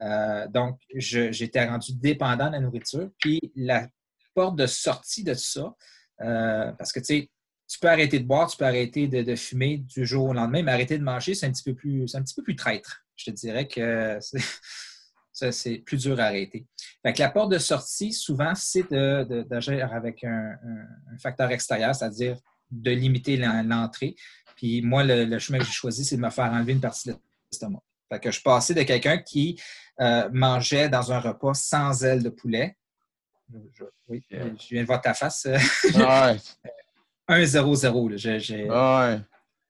[0.00, 3.10] Euh, donc, j'étais rendu dépendant de la nourriture.
[3.18, 3.88] Puis la
[4.34, 5.74] porte de sortie de ça,
[6.18, 7.30] parce que tu sais,
[7.70, 10.62] tu peux arrêter de boire, tu peux arrêter de, de fumer du jour au lendemain,
[10.62, 13.02] mais arrêter de manger, c'est un petit peu plus, c'est un petit peu plus traître.
[13.16, 14.38] Je te dirais que c'est-
[15.38, 16.66] ça, c'est plus dur à arrêter.
[17.02, 21.18] Fait que la porte de sortie, souvent, c'est de- de- d'agir avec un, un- un
[21.18, 22.36] facteur extérieur, c'est-à-dire
[22.70, 24.14] de limiter l'en- l'entrée.
[24.56, 27.08] Puis moi, le, le chemin que j'ai choisi, c'est de me faire enlever une partie
[27.10, 27.14] de
[27.52, 27.80] l'estomac.
[28.10, 29.60] Fait que je passais de quelqu'un qui
[30.00, 32.76] euh, mangeait dans un repas sans ailes de poulet.
[33.72, 34.44] Je- oui, Yeah.
[34.58, 35.46] je viens de voir ta face.
[35.46, 35.56] euh,
[35.96, 37.44] Ah ouais.
[37.44, 38.08] 1-0-0.
[38.10, 38.16] là.
[38.16, 39.20] J'ai- j'ai- Ah ouais.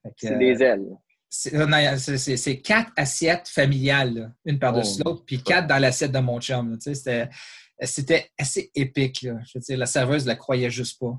[0.02, 0.87] fait que, C'est euh, des ailes.
[1.31, 6.12] C'est euh, c'est- quatre assiettes familiales, là, une par-dessus Oh, l'autre, puis quatre dans l'assiette
[6.12, 6.79] de mon chum.
[6.79, 7.29] tu sais,
[7.83, 9.23] C'était assez épique.
[9.23, 9.35] Là.
[9.47, 11.17] Je veux dire, la serveuse ne la croyait juste pas.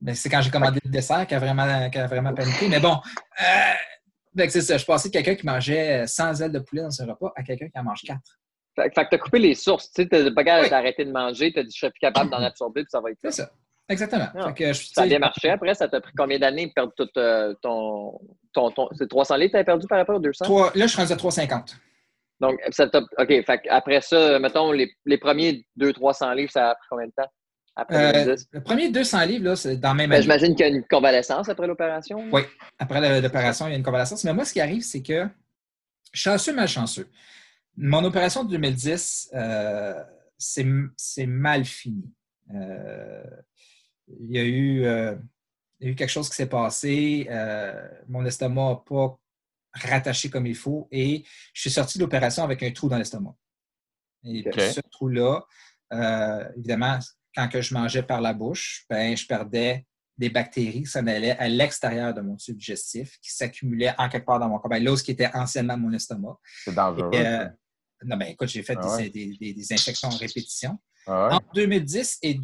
[0.00, 2.68] Mais c'est quand j'ai commandé le dessert qu'elle a vraiment, a vraiment paniqué.
[2.68, 2.96] Mais bon,
[3.42, 4.78] euh, que c'est ça.
[4.78, 7.68] Je passais de quelqu'un qui mangeait 100 ailes de poulet dans son repas à quelqu'un
[7.68, 8.38] qui en mange quatre.
[8.74, 9.92] Fait, fait que t'as coupé les sources.
[9.92, 10.22] Tu sais, t'as
[10.62, 10.70] Oui.
[10.70, 13.18] d'arrêter de manger, t'as dit je serais plus capable d'en absorber, puis ça va être
[13.20, 13.50] C'est ça.
[13.90, 14.28] Exactement.
[14.34, 14.46] Ah.
[14.48, 15.50] Fait que je- Ça a tu bien marché.
[15.50, 18.18] Après, ça t'a pris combien d'années de perdre tout euh, ton,
[18.54, 20.44] ton, ton- C'est 300 livres que t'avais perdu par rapport aux 200?
[20.46, 21.76] trois- là, je suis rendu à 3,50.
[22.40, 23.00] Donc, ça t'a.
[23.00, 23.44] OK.
[23.44, 27.30] Fait après ça, mettons, les, les premiers 200-300 livres, ça a pris combien de temps?
[27.76, 28.48] Après Euh, 2010?
[28.52, 30.22] le premier 200 livres, là, c'est dans même Ben.
[30.22, 32.24] J'imagine qu'il y a une convalescence après l'opération.
[32.32, 32.42] Oui.
[32.78, 34.24] Après l'opération, il y a une convalescence.
[34.24, 35.28] Mais moi, ce qui arrive, c'est que
[36.12, 37.08] chanceux, malchanceux.
[37.76, 40.02] Mon opération de 2010, euh,
[40.38, 42.04] c'est c'est mal fini.
[42.54, 43.22] Euh,
[44.20, 45.16] il, y a eu, euh,
[45.78, 47.26] il y a eu quelque chose qui s'est passé.
[47.30, 49.18] euh, mon estomac n'a pas
[49.72, 53.34] rattaché comme il faut et je suis sorti de l'opération avec un trou dans l'estomac.
[54.24, 55.42] Et puis, ce trou-là,
[55.92, 56.98] euh, évidemment,
[57.34, 59.86] quand que je mangeais par la bouche, ben, je perdais
[60.18, 64.26] des bactéries qui s'en allaient à l'extérieur de mon tube digestif, qui s'accumulaient en quelque
[64.26, 64.68] part dans mon corps.
[64.68, 66.36] Ben, là, ce qui était anciennement mon estomac.
[66.64, 67.08] C'est dangereux.
[67.14, 67.48] Et, euh,
[68.04, 69.10] non, ben, écoute, j'ai fait Ah des- ouais?
[69.10, 70.78] des, des- des infections en répétition.
[71.06, 71.34] Ah ouais?
[71.36, 72.34] Entre 2010 et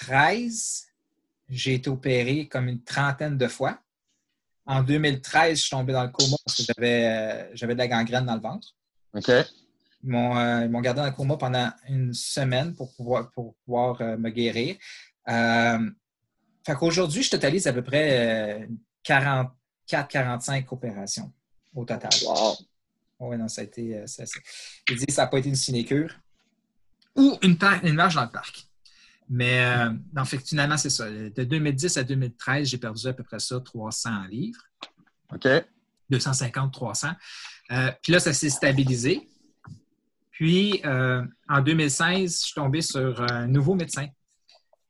[0.00, 0.86] 2013,
[1.48, 3.78] j'ai été opéré comme une trentaine de fois.
[4.66, 7.88] En 2013, je suis tombé dans le coma parce que j'avais euh, j'avais de la
[7.88, 8.68] gangrène dans le ventre.
[9.14, 9.28] OK.
[9.28, 13.54] Ils m'ont euh, ils m'ont gardé dans le coma pendant une semaine pour pouvoir, pour
[13.64, 14.76] pouvoir euh, me guérir.
[15.26, 18.68] Fait qu'aujourd'hui, je totalise à peu près
[19.88, 21.32] 44-45 opérations
[21.74, 22.10] au total.
[22.24, 22.56] Wow.
[23.20, 23.96] Oui, non, ça a été.
[23.96, 24.40] euh, ça, ça-
[24.90, 26.12] Il dit que ça n'a pas été une sinécure
[27.14, 28.66] ou une, une marche dans le parc.
[29.28, 31.10] Mais euh, non, fait finalement, c'est ça.
[31.10, 34.60] De 2010 à 2013, j'ai perdu à peu près ça, 300 livres.
[35.34, 35.48] OK.
[36.10, 37.08] 250, 300.
[37.72, 39.28] Euh, puis là, ça s'est stabilisé.
[40.30, 44.06] Puis, euh, en 2016, je suis tombé sur un nouveau médecin.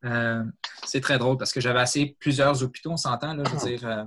[0.05, 0.44] Euh,
[0.85, 3.33] c'est très drôle parce que j'avais assez plusieurs hôpitaux, on s'entend.
[3.35, 4.07] Là, je veux dire,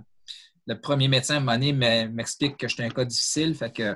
[0.68, 3.56] le premier médecin, à un moment donné, me- m'explique que j'étais un cas difficile.
[3.56, 3.96] Fait que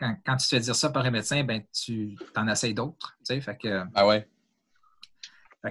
[0.00, 3.16] quand, quand tu te fais dire ça par un médecin, ben, tu en essayes d'autres.
[3.18, 3.40] tu sais.
[3.40, 4.26] Fait que, Ah ouais.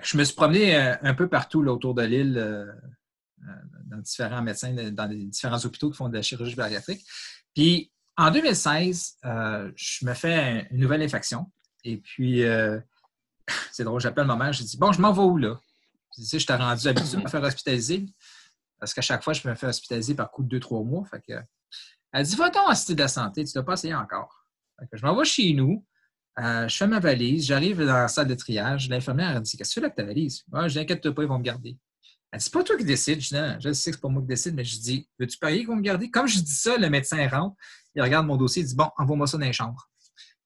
[0.02, 2.65] Je me suis promené euh, un peu partout autour de l'île, euh,
[3.43, 3.52] euh,
[3.86, 7.06] dans différents médecins, dans les différents hôpitaux qui font de la chirurgie bariatrique.
[7.56, 11.52] Puis en 2016, euh, je me fais un- une nouvelle infection.
[11.84, 12.41] Et puis,
[13.71, 15.60] c'est drôle, j'appelle ma mère, je dis Bon, je m'en vais où là?
[16.17, 18.06] Je dis, je t'ai rendu habitué de me faire hospitaliser.
[18.80, 21.06] Parce qu'à chaque fois, je me fais hospitaliser par coup de deux, trois mois.
[21.06, 21.34] Fait que,
[22.12, 24.45] elle dit Va-t'en à Cité de la Santé, tu ne l'as pas essayé encore.
[24.91, 25.86] Je m'en vais chez nous.
[26.39, 28.89] Euh, je fais ma valise, j'arrive dans la salle de triage.
[28.89, 30.43] L'infirmière elle dit Qu'est-ce que tu fais avec ta valise?
[30.54, 31.78] Ah, Je n'inquiète pas, ils vont me garder.
[32.32, 33.19] Elle dit C'est pas toi qui décide.
[33.21, 35.38] Je dis Non, je sais que c'est pas moi qui décide, mais je dis Veux-tu
[35.38, 36.12] parier qu'ils vont me garder?
[36.12, 37.56] Comme je dis ça, le médecin rentre,
[37.95, 39.89] il regarde mon dossier, il dit Bon, envoie-moi ça dans les chambres.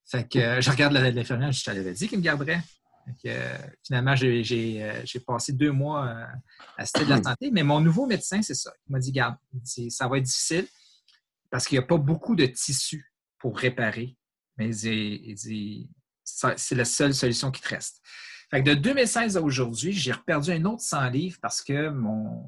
[0.05, 2.61] Fait que euh, je regarde l'infirmière, je t'avais dit qu'il me garderait.
[3.05, 6.27] Fait que, euh, finalement, j'ai euh, j'ai passé deux mois
[6.77, 8.71] à Cité de la Santé, mais mon nouveau médecin, c'est ça.
[8.87, 9.35] Il m'a dit Garde,
[9.89, 10.67] ça va être difficile
[11.49, 14.15] parce qu'il n'y a pas beaucoup de tissu pour réparer.
[14.61, 15.89] Mais il dit, il dit,
[16.23, 17.99] ça- c'est la seule solution qui te reste.
[18.51, 22.45] Fait que de 2016 à aujourd'hui, j'ai reperdu un autre 100 livres parce que mon,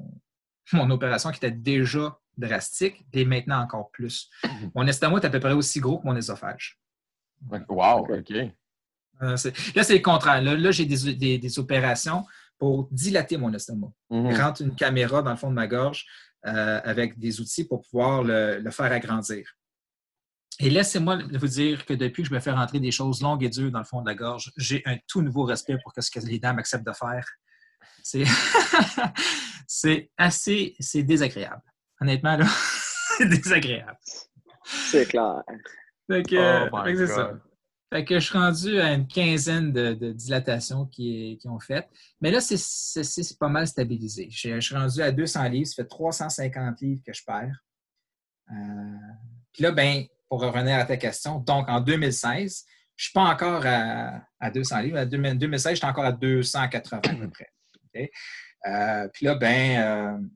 [0.72, 4.30] mon opération qui était déjà drastique est maintenant encore plus.
[4.74, 6.78] Mon estomac est à peu près aussi gros que mon œsophage.
[7.68, 8.30] Wow, OK.
[8.30, 8.50] Euh,
[9.22, 9.36] là,
[9.84, 10.40] c'est le contraire.
[10.42, 12.24] Là, là, j'ai des, des- des opérations
[12.58, 13.92] pour dilater mon estomac.
[14.10, 14.30] Mhm.
[14.34, 16.04] Je rentre une caméra dans le fond de ma gorge
[16.46, 19.56] euh, avec des outils pour pouvoir le, le faire agrandir.
[20.60, 23.48] Et laissez-moi vous dire que depuis que je me fais rentrer des choses longues et
[23.48, 26.20] dures dans le fond de la gorge, j'ai un tout nouveau respect pour ce que
[26.20, 27.26] les dames acceptent de faire.
[28.02, 28.24] C'est
[29.66, 31.62] c'est assez c'est désagréable.
[32.00, 32.46] Honnêtement, là,
[33.18, 33.98] c'est désagréable.
[34.64, 35.42] C'est clair.
[36.10, 37.32] Fait que, Oh fait que ça.
[37.92, 41.88] Fait que je suis rendu à une quinzaine de, de dilatations qui, qui ont fait.
[42.20, 44.28] Mais là, c'est- c'est c'est pas mal stabilisé.
[44.30, 45.66] Je, je suis rendu à 200 livres.
[45.68, 47.56] Ça fait 350 livres que je perds.
[48.50, 48.54] Euh,
[49.52, 52.64] Puis là, ben, pour revenir à ta question, donc en 2016,
[52.96, 54.98] je ne suis pas encore à, à 200 livres.
[54.98, 57.50] En 2000 2016, j'étais encore à 280 à peu près.
[58.66, 60.28] Euh, Puis là, ben, euh,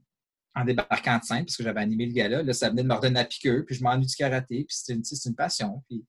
[0.55, 2.94] en débarquant de scène, parce que j'avais animé le gala, là, ça venait de me
[2.94, 5.83] redonner la piqûre, puis je m'ennuie du karaté, puis c'est une, passion.
[5.88, 6.05] Puis,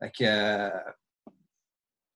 [0.00, 0.70] fait que, euh,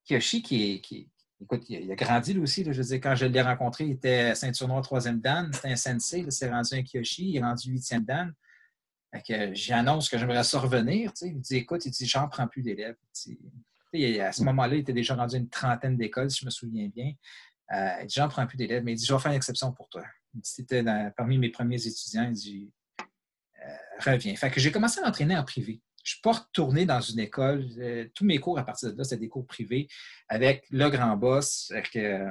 [0.05, 2.64] qui, écoute, il a, il grandi lui aussi.
[2.64, 5.77] je veux dire, quand je l'ai rencontré, il était ceinture noire troisième dan, c'était un
[5.77, 8.33] sensei, là, c'est rendu un Kiyoshi, il est rendu huitième dan.
[9.22, 11.12] Que j'annonce que j'aimerais ça revenir.
[11.12, 11.29] tu sais.
[11.29, 12.96] Il dit Écoute, il dit J'en prends plus d'élèves.
[13.14, 13.38] Tu
[13.92, 16.50] sais, À ce moment-là, il était déjà rendu à une trentaine d'écoles, si je me
[16.50, 17.12] souviens bien.
[17.72, 19.72] Euh, il dit J'en prends plus d'élèves, mais il dit Je vais faire une exception
[19.72, 20.03] pour toi.
[20.35, 20.85] Il dit, C'était
[21.16, 22.24] parmi mes premiers étudiants.
[22.24, 24.35] Il dit Euh, Reviens.
[24.37, 25.81] Fait que j'ai commencé à m'entraîner en privé.
[26.03, 27.66] Je ne suis pas retourné dans une école.
[27.79, 29.88] Euh, tous mes cours à partir de là, c'était des cours privés
[30.29, 31.72] avec le grand boss.
[31.92, 32.31] Que, euh,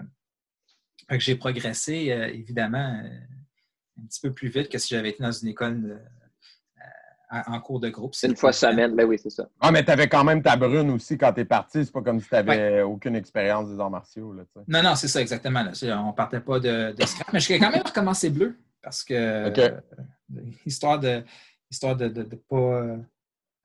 [1.09, 3.19] que j'ai progressé, euh, évidemment, euh,
[4.01, 6.22] un petit peu plus vite que si j'avais été dans une école euh, euh,
[7.47, 8.13] en cours de groupe.
[8.15, 8.95] C'est une fois semaine.
[8.95, 9.47] Ben oui, c'est ça.
[9.59, 11.83] Ah, mais tu avais quand même ta brune aussi quand tu es parti.
[11.85, 14.33] C'est pas comme si tu n'avais aucune expérience des arts martiaux.
[14.33, 14.43] Là.
[14.67, 15.63] Non, non, c'est ça, exactement.
[15.63, 15.71] Là.
[16.03, 19.47] On ne partait pas de, de scrap, mais j'ai quand même recommencé bleu parce que,
[19.49, 19.57] OK.
[19.59, 21.23] euh, histoire de
[21.71, 22.55] histoire de ne pas.
[22.55, 22.97] euh,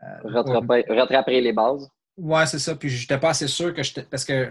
[0.03, 1.91] euh, pas- Rattraper, rattraper les bases.
[2.17, 2.75] Ouais, c'est ça.
[2.75, 4.03] Puis j'étais pas assez sûr que j'étais.
[4.03, 4.51] Parce que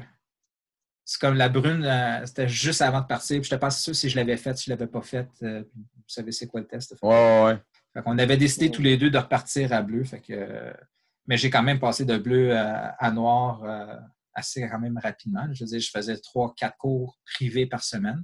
[1.06, 3.38] c'est comme la brune, euh, c'était juste avant de partir.
[3.40, 5.30] Puis j'étais pas assez sûr si je l'avais faite, si je l'avais pas faite.
[5.44, 6.96] Euh, vous savez c'est quoi le test.
[7.02, 7.58] Ouais, ouais, ouais.
[7.98, 10.04] Fait qu'on avait décidé tous les deux de repartir à bleu.
[10.04, 10.74] Fait que, euh,
[11.26, 13.96] mais j'ai quand même passé de bleu à, à noir euh,
[14.34, 15.48] assez quand même rapidement.
[15.52, 18.24] Je veux dire, je faisais trois, quatre cours privés par semaine.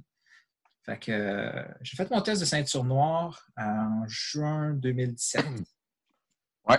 [0.86, 5.44] Fait que euh, j'ai fait mon test de ceinture noire en juin 2017.
[6.68, 6.76] Ouais.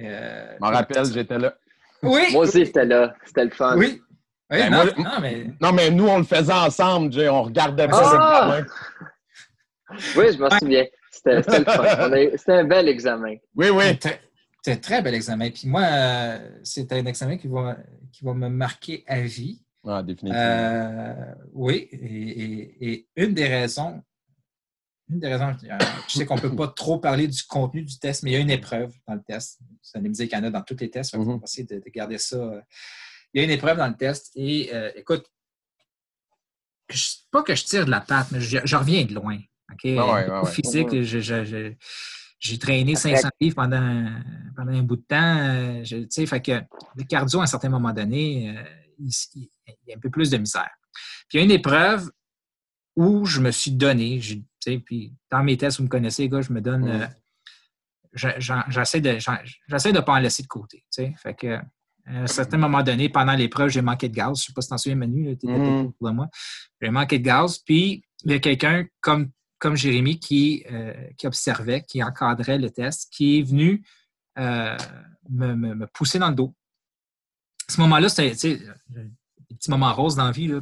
[0.00, 1.54] Euh, Je m'en rappelle, j'étais là.
[2.02, 2.26] Oui!
[2.32, 3.14] Moi aussi, j'étais là.
[3.24, 3.76] C'était le fun.
[3.78, 4.02] Oui!
[4.52, 7.28] Oui, Ben, non, moi- non, mais Non, mais nous, on le faisait ensemble, Jay.
[7.28, 8.60] On regardait Ah!
[8.60, 8.66] l'examen.
[10.16, 10.84] Oui, je m'en souviens.
[11.10, 12.10] C'était c'était le fun.
[12.36, 13.36] C'était un bel examen.
[13.56, 13.84] Oui, oui.
[14.62, 15.50] C'était un très bel examen.
[15.50, 17.76] Puis moi, euh, c'est un examen qui va,
[18.12, 19.62] qui va me marquer à vie.
[19.86, 20.40] Ah, définitivement.
[20.42, 21.96] Euh, oui, et,
[22.42, 24.02] et- et une des raisons,
[25.08, 27.98] une des raisons, euh, je sais qu'on ne peut pas trop parler du contenu du
[27.98, 29.58] test, mais il y a une épreuve dans le test.
[29.60, 31.38] Vous allez me dire qu'il y en a dans tous les tests, on Mhm.
[31.38, 32.36] va essayer de, de garder ça.
[32.36, 32.60] euh.
[33.32, 35.24] Il y a une épreuve dans le test et euh, écoute,
[36.90, 39.38] je- pas que je tire de la patte, mais je, je reviens de loin.
[39.72, 39.80] OK?
[39.84, 40.52] ouais, ouais, Beaucoup ouais.
[40.52, 41.72] physique, je- je- je-
[42.38, 44.10] j'ai traîné Après- 500 livres pendant,
[44.56, 45.38] pendant un bout de temps.
[45.38, 46.52] euh, je- Tu sais, fait que
[46.96, 48.62] le cardio, à un certain moment donné, euh,
[48.98, 50.70] il, il- il y a un peu plus de misère.
[51.28, 52.10] Puis il y a une épreuve
[52.96, 56.22] où je me suis donné, je- tu sais, puis dans mes tests, vous me connaissez,
[56.22, 56.82] les gars, je me donne.
[56.82, 56.90] Mhm.
[57.02, 57.06] euh,
[58.12, 60.78] J'essaie de de pas en laisser de côté.
[60.78, 61.14] tu sais.
[61.16, 61.46] Fait que,
[62.06, 64.26] à un certain moment donné, pendant l'épreuve, j'ai manqué de gaz.
[64.26, 66.26] Je ne sais pas si tu t'en souviens, Manu, tu de moi.
[66.80, 67.58] J'ai manqué de gaz.
[67.58, 72.70] Puis, il y a quelqu'un comme, comme Jérémy qui, euh, qui observait, qui encadrait le
[72.70, 73.84] test, qui est venu
[74.38, 74.76] euh,
[75.28, 76.54] me, me- pousser dans le dos.
[77.68, 80.48] Ce moment-là, tu sais, des petits moments roses dans la vie.
[80.48, 80.60] là,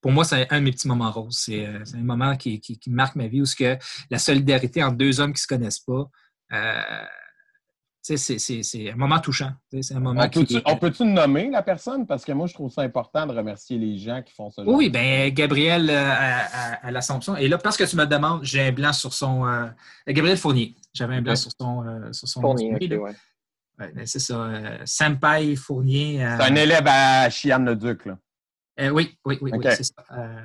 [0.00, 1.36] pour moi, c'est un de mes petits moments roses.
[1.38, 3.76] C'est euh, c'est un moment qui, qui- qui marque ma vie où que
[4.10, 6.10] la solidarité entre deux hommes qui ne se connaissent pas,
[6.52, 7.04] euh,
[8.16, 9.52] c'est- c'est c'est un moment touchant.
[9.94, 10.20] Un moment
[10.66, 12.06] On peut-tu nommer la personne?
[12.06, 14.62] Parce que moi, je trouve ça important de remercier les gens qui font ça.
[14.66, 17.36] Oui, bien, Gabriel euh, à, à- à l'Assomption.
[17.36, 19.46] Et là, parce que tu me demandes, j'ai un blanc sur son.
[19.46, 19.66] euh,
[20.08, 20.74] Gabriel Fournier.
[20.92, 21.86] J'avais un blanc sur son.
[21.86, 23.14] euh, sur son Fournier, ouais.
[23.78, 24.34] Ouais, ben, c'est ça.
[24.34, 26.24] euh, Senpai Fournier.
[26.24, 28.04] euh, C'est un élève à Chiane-le-Duc.
[28.06, 28.18] là.
[28.80, 29.94] euh, oui, oui, oui, oui, c'est ça.
[30.12, 30.38] Euh,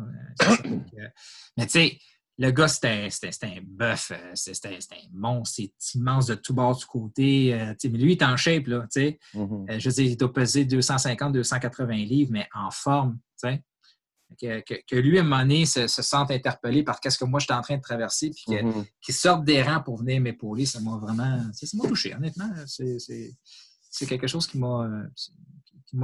[0.00, 0.04] euh,
[0.40, 0.56] c'est ça.
[0.68, 1.08] Donc, euh,
[1.56, 1.98] mais tu sais,
[2.38, 3.08] le gars, c'était
[3.42, 7.54] un bœuf, euh, c'était un monstre, c'est immense de tout bord, du côté.
[7.54, 9.18] euh, mais lui, il est en shape, là, tu sais.
[9.34, 9.66] Mhm.
[9.70, 13.62] Euh, je veux dire, il doit peser 250, 280 livres, mais en forme, tu sais.
[14.40, 17.26] Que, que- que lui, à un moment donné, se, se sente interpellé par qu'est-ce que
[17.26, 18.86] moi, j'étais en train de traverser, puis Mhm.
[19.02, 21.38] qu'il sorte des rangs pour venir m'épauler, ça m'a vraiment...
[21.52, 22.48] Ça m'a touché, honnêtement.
[22.66, 24.84] C'est- quelque chose qui m'a...
[24.84, 25.06] euh,
[25.86, 25.96] qui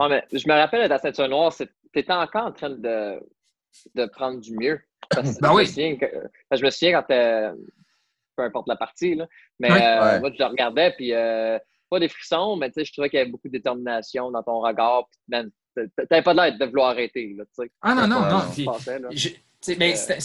[0.00, 3.20] Ouais, je me rappelle de ta ceinture noire, tu étais encore en train de,
[3.94, 4.80] de prendre du mieux.
[5.10, 5.62] Parce Ben je, oui.
[5.62, 6.06] me souviens que-
[6.56, 7.50] je me souviens quand t'es-
[8.36, 9.26] peu importe la partie, là,
[9.60, 9.82] mais Ouais.
[9.86, 10.20] euh, Ouais.
[10.20, 11.58] moi je le regardais, puis euh,
[11.90, 14.42] pas des frissons, mais tu sais, je trouvais qu'il y avait beaucoup de détermination dans
[14.42, 15.06] ton regard.
[15.08, 17.34] Puis, man, t'a- t'avais pas l'air de vouloir arrêter.
[17.36, 17.70] Là, tu sais.
[17.80, 18.42] Ah non, non, non.
[18.52, 19.00] puis- pensais.
[19.12, 20.16] Je- tu sais, mais Euh,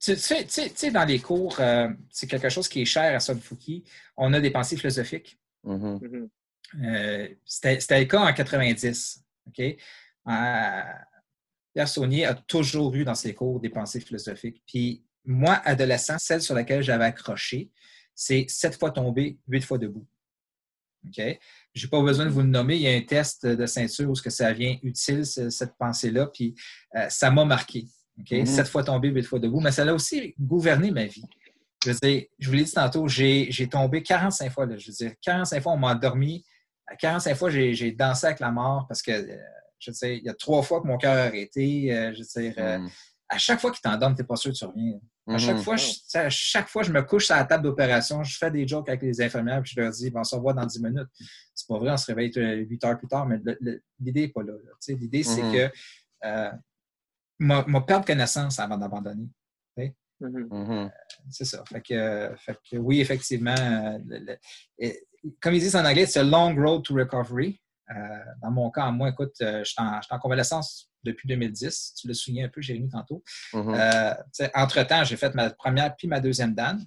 [0.00, 3.20] tu sais, tu tu dans les cours, euh, c'est quelque chose qui est cher à
[3.36, 3.84] Fuki.
[4.16, 5.38] On a des pensées philosophiques.
[5.62, 6.00] Mhm.
[6.02, 6.28] Mhm.
[6.84, 9.22] Euh, C'était le cas en 90.
[9.46, 9.60] OK?
[9.60, 10.82] Euh,
[11.74, 14.62] Pierre Saunier a toujours eu dans ses cours des pensées philosophiques.
[14.66, 17.70] Puis moi, adolescent, celle sur laquelle j'avais accroché,
[18.14, 20.06] c'est sept fois tombé, huit fois debout.
[21.06, 21.38] OK?
[21.74, 22.76] Je n'ai pas besoin de vous le nommer.
[22.76, 25.74] Il y a un test de ceinture où ce que ça vient utile, ce- cette
[25.78, 26.26] pensée-là.
[26.26, 26.54] Puis
[26.96, 27.86] euh, ça m'a marqué.
[28.20, 28.30] OK?
[28.30, 28.46] Mhm.
[28.46, 29.60] Sept fois tombé, huit fois debout.
[29.60, 31.24] Mais ça a aussi gouverné ma vie.
[31.84, 34.66] Je veux dire, je vous l'ai dit tantôt, j'ai j'ai tombé 45 fois.
[34.66, 34.76] là.
[34.76, 36.44] Je veux dire, 45 fois, on m'a endormi.
[36.86, 39.36] À 45 fois, j'ai j'ai dansé avec la mort parce que, euh,
[39.82, 41.92] je veux dire, il y a trois fois que mon cœur a arrêté.
[41.94, 42.90] Euh, je veux dire, euh, Mhm.
[43.28, 45.00] à chaque fois qu'il t'endorme, tu n'es pas sûr que tu reviens.
[45.28, 45.62] À chaque, Mhm.
[45.62, 48.66] fois, je, à chaque fois, je me couche sur la table d'opération, je fais des
[48.66, 51.08] jokes avec les infirmières, puis je leur dis, bon, on se revoit dans 10 minutes.
[51.54, 52.32] C'est pas vrai, on se réveille
[52.66, 53.38] 8 heures plus tard, mais
[54.00, 54.52] l'idée n'est pas là.
[54.52, 54.58] là.
[54.80, 55.52] Tu sais, L'idée, c'est Mhm.
[55.52, 55.70] que
[56.24, 56.50] euh,
[57.38, 59.28] m'a perdre connaissance avant d'abandonner.
[60.20, 60.46] Mhm.
[60.52, 60.90] Mhm.
[61.30, 61.64] C'est ça.
[61.68, 64.38] Fait que, fait que oui, effectivement, euh, le- le-
[64.78, 65.04] et-
[65.40, 67.60] comme ils disent en anglais, c'est un long road to recovery.
[67.90, 67.94] Euh,
[68.42, 69.76] dans mon cas, moi, écoute, euh, je suis
[70.10, 71.94] en, convalescence depuis 2010.
[72.00, 73.22] Tu l'as souligné un peu, Jérémy, tantôt.
[73.52, 73.74] Mhm.
[73.74, 76.80] Euh, tu entre-temps, j'ai fait ma première puis ma deuxième Dan.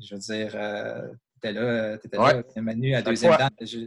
[0.00, 2.60] Je veux dire, tu étais là, t'étais là, Ouais.
[2.60, 3.36] Manu, à deuxième.
[3.36, 3.50] Dan.
[3.60, 3.86] Je,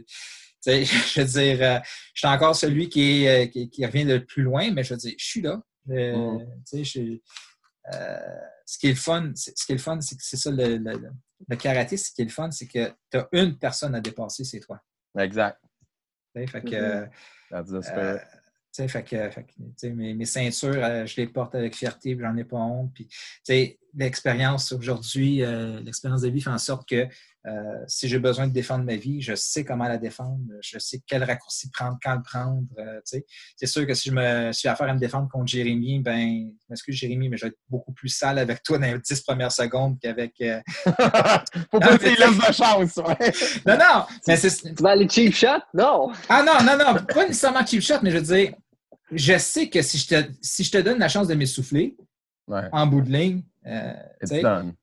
[0.60, 0.84] tu
[1.20, 1.78] veux dire, euh,
[2.14, 4.94] je suis encore celui qui, est, euh, qui, qui revient le plus loin, mais je
[4.94, 5.62] veux dire, je suis là.
[5.90, 7.18] Euh, tu je-
[7.94, 8.18] euh,
[8.66, 10.50] ce qui est le fun, c'est, ce qui est le fun, c'est que c'est ça
[10.50, 11.10] le, le, le-
[11.48, 14.44] le karaté, ce qui est le fun, c'est que tu as une personne à dépasser,
[14.44, 14.80] c'est toi.
[15.18, 15.58] Exact.
[16.34, 17.06] Fait que, euh,
[18.72, 22.36] fait que, fait que, sais, mes, mes ceintures, euh, je les porte avec fierté, j'en
[22.36, 22.92] ai pas honte.
[22.94, 23.08] Puis,
[23.94, 27.06] l'expérience aujourd'hui, euh, l'expérience de vie fait en sorte que
[27.46, 31.00] euh, si j'ai besoin de défendre ma vie, je sais comment la défendre, je sais
[31.06, 32.66] quel raccourci prendre, quand le prendre.
[32.78, 33.26] euh, tu sais.
[33.56, 36.50] c'est sûr que si je me suis à faire à me défendre contre Jérémy, ben,
[36.50, 39.20] je m'excuse Jérémy, mais je vais être beaucoup plus sale avec toi dans les 10
[39.22, 40.34] premières secondes qu'avec.
[40.42, 40.60] euh,
[41.70, 42.96] Faut pas qu'il tu sais- laisse de chance.
[42.96, 43.32] Ouais.
[43.66, 44.04] Non, non!
[44.26, 45.60] Mais Tu vas aller cheap shot?
[45.74, 46.10] Non!
[46.28, 48.52] Ah non, non, non, pas nécessairement cheap shot, mais je veux dire,
[49.12, 51.96] je sais que si je te, si je te donne la chance de m'essouffler
[52.46, 52.62] Ouais.
[52.72, 54.74] en bout de ligne, euh, It's done.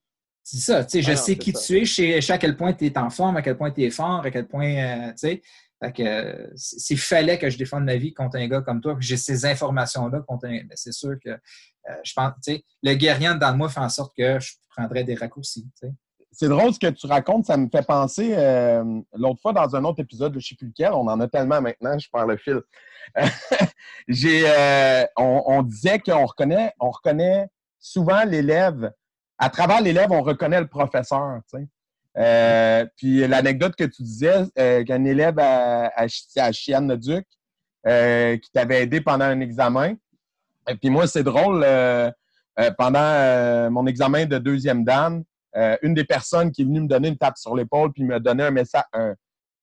[0.48, 1.58] C'est ça, tu sais, je Ah non, sais qui ça.
[1.60, 3.82] tu es, je sais, à quel point tu es en forme, à quel point tu
[3.82, 5.42] es fort, à quel point, euh, tu sais.
[5.82, 8.94] Fait que euh, s'il fallait que je défende ma vie contre un gars comme toi,
[8.94, 10.60] que j'ai ces informations-là contre un.
[10.76, 13.88] c'est sûr que euh, je pense, tu sais, le guerrier dans le moi fait en
[13.88, 15.94] sorte que je prendrais des raccourcis, tu sais.
[16.30, 19.82] C'est drôle ce que tu racontes, ça me fait penser euh, l'autre fois dans un
[19.84, 22.36] autre épisode, je ne sais plus lequel, on en a tellement maintenant, je perds le
[22.36, 22.60] fil.
[24.08, 27.48] J'ai, euh, on, on disait qu'on reconnaît, on reconnaît
[27.80, 28.92] souvent l'élève.
[29.38, 31.40] À travers l'élève, on reconnaît le professeur.
[32.18, 37.26] Euh, puis l'anecdote que tu disais, euh, qu'un élève à, à, à Chiane-le-Duc
[37.86, 39.94] euh, qui t'avait aidé pendant un examen.
[40.68, 42.10] Et puis moi, c'est drôle, euh,
[42.58, 45.22] euh, pendant euh, mon examen de deuxième dan,
[45.82, 48.44] une des personnes qui est venue me donner une tape sur l'épaule puis me donner
[48.44, 49.14] un message, un-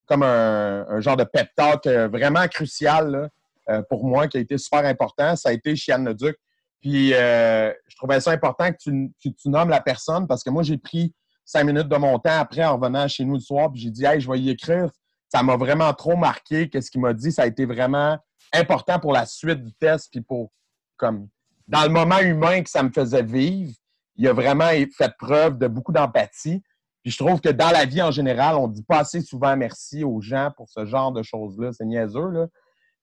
[0.07, 3.29] comme un, un genre de pep talk vraiment crucial
[3.67, 6.35] là, pour moi, qui a été super important, ça a été Chiane Leduc.
[6.83, 10.77] Puis euh, je trouvais ça important que tu, nommes la personne parce que moi, j'ai
[10.77, 11.15] pris
[11.45, 14.05] cinq minutes de mon temps après en revenant chez nous le soir, puis j'ai dit
[14.05, 14.91] Hey, je vais y écrire.
[15.29, 16.69] Ça m'a vraiment trop marqué.
[16.69, 17.31] Qu'est-ce qu'il m'a dit?
[17.31, 18.19] Ça a été vraiment
[18.53, 20.51] important pour la suite du test, puis pour
[20.97, 21.27] comme
[21.67, 23.73] dans le moment humain que ça me faisait vivre
[24.15, 26.61] il a vraiment fait preuve de beaucoup d'empathie.
[27.01, 30.03] Puis je trouve que dans la vie en général, on dit pas assez souvent merci
[30.03, 31.71] aux gens pour ce genre de choses-là.
[31.73, 32.47] C'est niaiseux, là.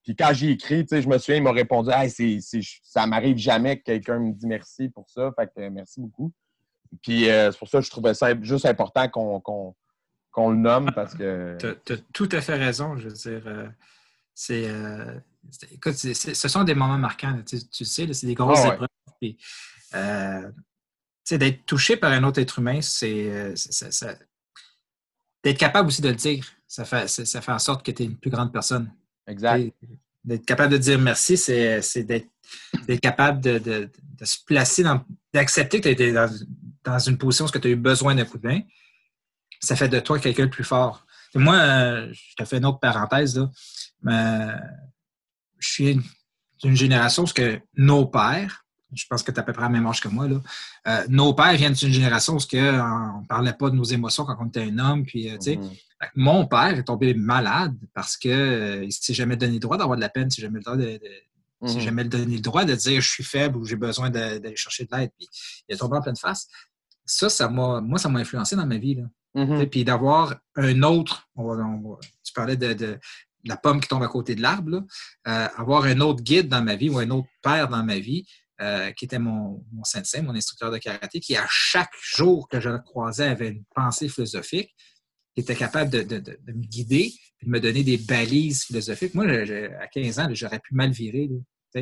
[0.03, 3.37] Puis quand j'ai écrit, je me souviens, il m'a répondu hey, c'est, c'est- ça m'arrive
[3.37, 5.31] jamais que quelqu'un me dit merci pour ça.
[5.39, 6.33] Fait que euh, merci beaucoup.
[7.03, 9.41] Puis euh, c'est pour ça que je trouvais ça juste important qu'on,
[10.51, 11.57] le nomme parce que.
[11.85, 12.97] Tu as, tout à fait raison.
[12.97, 13.69] Je veux dire, euh,
[14.35, 14.69] c'est.
[14.69, 15.19] euh,
[15.71, 17.37] écoute, ce sont des moments marquants.
[17.37, 18.75] là, tu, tu le sais, c'est des grosses Ah ouais.
[18.75, 18.89] épreuves.
[21.39, 23.55] d'être touché par un autre être humain, c'est.
[23.55, 24.15] ça-
[25.45, 28.07] d'être capable aussi de le dire, ça fait, ça fait en sorte que tu es
[28.07, 28.93] une plus grande personne.
[29.27, 29.73] Exact.
[30.25, 35.03] D'être capable de dire merci, c'est d'être capable de, de- de se placer dans.
[35.33, 36.29] d'accepter que tu as été dans,
[36.85, 38.61] dans une position où tu as eu besoin d'un coup de main.
[39.61, 41.07] Ça fait de toi quelqu'un de plus fort.
[41.35, 43.39] Et moi, euh, je te fais une autre parenthèse.
[43.39, 43.51] Là.
[44.03, 44.47] Mais,
[45.59, 46.03] je suis une-
[46.63, 49.63] d'une génération où ce que nos pères, je pense que tu as à peu près
[49.63, 50.41] la même âge que moi, là,
[50.89, 53.85] euh, nos pères viennent d'une génération où que, euh, on ne parlait pas de nos
[53.85, 55.05] émotions quand on était un homme.
[55.07, 55.53] Puis, euh, tu
[56.09, 59.97] que Mon père est tombé malade parce qu'il ne s'est jamais donné le droit d'avoir
[59.97, 61.01] de la peine, il s'est jamais, le droit de, de-
[61.63, 61.81] il s'est Mhm.
[61.81, 64.97] jamais donné le droit de dire je suis faible ou j'ai besoin d'aller chercher de
[64.97, 65.11] l'aide.
[65.19, 65.29] Puis
[65.69, 66.49] il est tombé en pleine face.
[67.05, 68.95] Ça, ça m'a, moi, ça m'a influencé dans ma vie.
[68.95, 69.05] Là.
[69.35, 69.67] Mhm.
[69.69, 72.99] Puis d'avoir un autre, on va- on va- tu parlais de, de-
[73.43, 74.85] de la pomme qui tombe à côté de l'arbre.
[75.29, 78.25] Euh, avoir un autre guide dans ma vie ou un autre père dans ma vie,
[78.63, 82.61] euh, qui était mon, mon sensei, mon instructeur de karaté, qui à chaque jour que
[82.61, 84.75] je le croisais avait une pensée philosophique,
[85.35, 88.65] qui était capable de, de- de- de me guider et de me donner des balises
[88.65, 89.15] philosophiques.
[89.15, 91.29] Moi, je- je- à 15 ans, j'aurais pu mal virer.
[91.29, 91.37] là.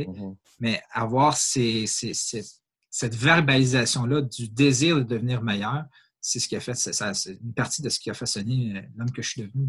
[0.07, 0.37] Mhm.
[0.61, 2.45] mais avoir ces- ces- ces-
[2.91, 5.85] cette verbalisation-là du désir de devenir meilleur,
[6.21, 9.11] c'est ce qui a fait, ça- une partie de ce qui a façonné euh, l'homme
[9.11, 9.67] que je suis devenu.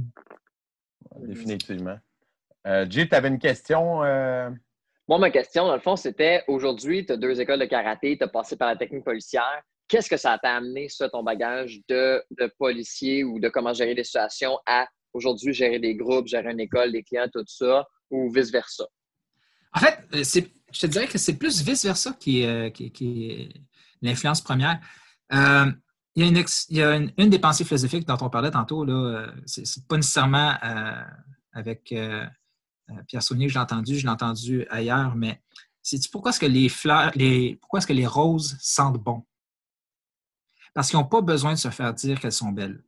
[1.22, 1.98] Définitivement.
[2.68, 4.04] Euh, Jay, tu avais une question?
[4.04, 4.50] euh?
[5.08, 8.24] Moi, ma question, dans le fond, c'était aujourd'hui, tu as deux écoles de karaté, tu
[8.24, 9.64] as passé par la technique policière.
[9.90, 12.24] Qu'est-ce que ça t'a amené, ça, ton bagage de,
[12.60, 16.92] policier ou de comment gérer des situations à aujourd'hui gérer des groupes, gérer une école,
[16.92, 18.86] des clients, tout ça, ou vice-versa?
[19.74, 20.24] En fait, euh,
[20.72, 23.50] je te dirais que c'est plus vice-versa qui, euh, qui, est
[24.04, 24.80] l'influence première.
[25.34, 25.72] Euh,
[26.16, 26.24] il
[26.70, 30.54] y a, une, une, des pensées philosophiques dont on parlait tantôt, là, c'est pas nécessairement
[31.54, 31.94] avec
[33.08, 35.42] Pierre Saunier que je l'ai entendu, je l'ai entendu ailleurs, mais
[35.82, 39.24] c'est pourquoi est-ce que les fleurs, les, pourquoi est-ce que les roses sentent bon?
[40.74, 42.84] Parce qu'ils n'ont pas besoin de se faire dire qu'elles sont belles.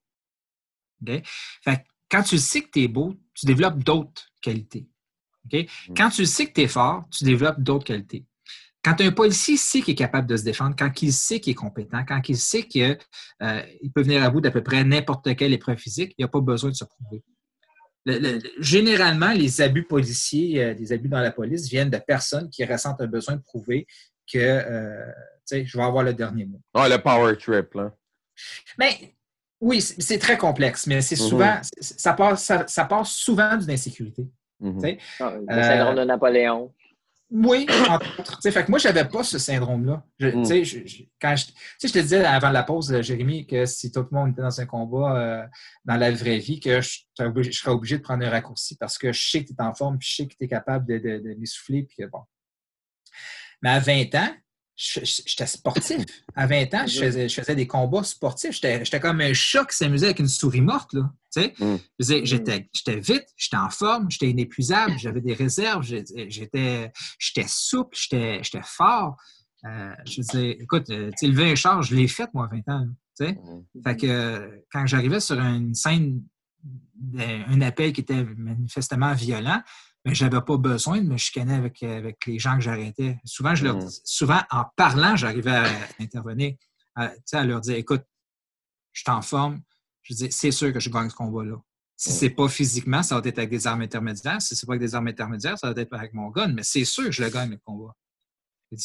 [1.02, 1.22] OK?
[1.64, 4.88] Fait que quand tu sais que tu es beau, tu développes d'autres qualités.
[5.46, 5.66] OK?
[5.96, 8.26] Quand tu sais que tu es fort, tu développes d'autres qualités.
[8.84, 11.56] Quand un policier sait qu'il est capable de se défendre, quand il sait qu'il est
[11.56, 12.98] compétent, quand il sait qu'il
[13.94, 16.72] peut venir à bout d'à peu près n'importe quelle épreuve physique, il n'a pas besoin
[16.72, 17.24] de se prouver.
[18.06, 22.00] Le- le- le- généralement, les abus policiers, euh, les abus dans la police viennent de
[22.00, 23.86] personnes qui ressentent un besoin de prouver
[24.32, 25.06] que euh,
[25.52, 26.62] je vais avoir le dernier mot.
[26.74, 27.94] Ah, le power trip, là.
[28.78, 29.14] Mais
[29.60, 33.72] oui, c'est très complexe, mais c'est souvent, c'est- ça, passe, ça, ça passe souvent d'une
[33.72, 34.26] insécurité.
[34.60, 34.98] Mhm.
[35.20, 36.74] Ah, Le Euh, syndrome de Napoléon.
[37.34, 38.36] Oui, entre autres.
[38.36, 40.04] Tu sais, fait que moi, je n'avais pas ce syndrome-là.
[40.20, 40.42] Je, Mm.
[40.42, 43.02] tu sais, je- je- quand je, tu sais, je te disais avant la pause, euh,
[43.02, 45.48] Jérémy, que si tout le monde était dans un combat euh,
[45.86, 48.76] dans la vraie vie, que je, serais obligé- je serais obligé de prendre un raccourci
[48.76, 50.48] parce que je sais que tu es en forme, puis je sais que tu es
[50.50, 52.20] capable de, de, de m'essouffler, puis que bon.
[53.62, 54.30] Mais à 20 ans,
[54.82, 56.04] j'étais sportif.
[56.36, 58.54] À 20 ans, je faisais, je faisais des combats sportifs.
[58.54, 60.94] J'étais comme un chat qui s'amusait avec une souris morte.
[60.94, 61.54] Là, tu sais.
[61.60, 61.78] Mm.
[62.00, 66.92] Dire, J'étais vite, j'étais en forme, j'étais inépuisable, j'avais des réserves, j'étais
[67.48, 69.16] souple, j'étais fort.
[69.66, 72.80] Euh, je dire, écoute, euh, lever un char, je l'ai fait, moi, à 20 ans.
[72.80, 72.86] là.
[73.20, 73.34] Tu sais.
[73.34, 73.84] Mhm.
[73.84, 76.24] Fait que quand j'arrivais sur une scène,
[77.18, 79.62] un appel qui était manifestement violent,
[80.06, 83.18] mais je n'avais pas besoin de me chicaner avec, avec les gens que j'arrêtais.
[83.26, 85.66] Souvent, je leur dis- souvent, en parlant, j'arrivais à
[86.00, 86.56] intervenir,
[86.96, 88.04] à, à leur dire écoute,
[88.94, 89.62] je t'en forme.
[90.04, 91.56] Je dis c'est sûr que je gagne ce combat-là.
[91.96, 92.16] Si Mhm.
[92.16, 94.42] c'est pas physiquement, ça va être avec des armes intermédiaires.
[94.42, 96.48] Si c'est pas avec des armes intermédiaires, ça va être avec mon gun.
[96.48, 97.94] Mais c'est sûr que je le gagne le combat.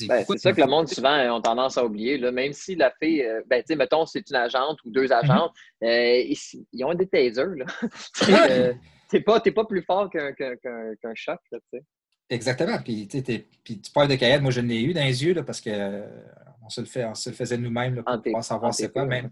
[0.09, 2.19] Ben, c'est ça que le monde souvent ont tendance à oublier.
[2.19, 2.33] Là.
[2.33, 5.53] Même si la fille, euh, ben, tu sais, mettons, c'est une agente ou deux agentes,
[5.85, 6.37] euh, ils,
[6.73, 7.55] ils ont des tasers.
[7.57, 7.65] Là.
[8.15, 8.75] Sais, euh,
[9.09, 11.41] T'es pas, pas plus fort qu'un choc.
[11.53, 11.85] Tu sais.
[12.29, 12.79] Exactement.
[12.83, 13.23] Puis, tu
[13.63, 16.07] puis parles de Kayed, moi je l'ai eu dans les yeux là, parce que euh,
[16.69, 19.07] se le fait, on se le faisait nous-mêmes pour En pouvoir savoir en c'est quoi.
[19.07, 19.31] Même.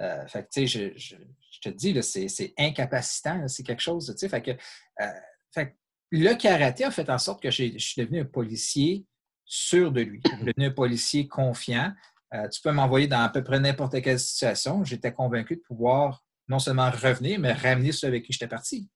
[0.00, 1.16] Euh, fait que, tu sais, je, je-
[1.52, 4.06] je te dis, c'est, incapacitant, c'est quelque chose.
[4.06, 4.28] tu sais.
[4.28, 5.06] Fait que, euh,
[5.52, 5.74] fait que
[6.10, 9.04] le karaté a fait en sorte que je suis devenu un policier
[9.44, 10.20] sûr de lui.
[10.24, 11.92] Je suis devenu un policier confiant.
[12.34, 14.84] Euh, tu peux m'envoyer dans à peu près n'importe quelle situation.
[14.84, 18.88] J'étais convaincu de pouvoir non seulement revenir, mais ramener ceux avec qui j'étais parti.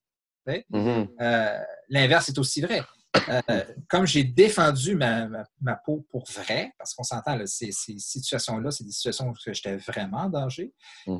[0.69, 1.07] Mhm.
[1.21, 2.81] Euh, L'inverse est aussi vrai.
[3.29, 7.97] Euh, comme j'ai défendu ma, ma- ma peau pour vrai, parce qu'on s'entend, ces, ces
[7.97, 10.73] situations-là, c'est des situations où j'étais vraiment en danger.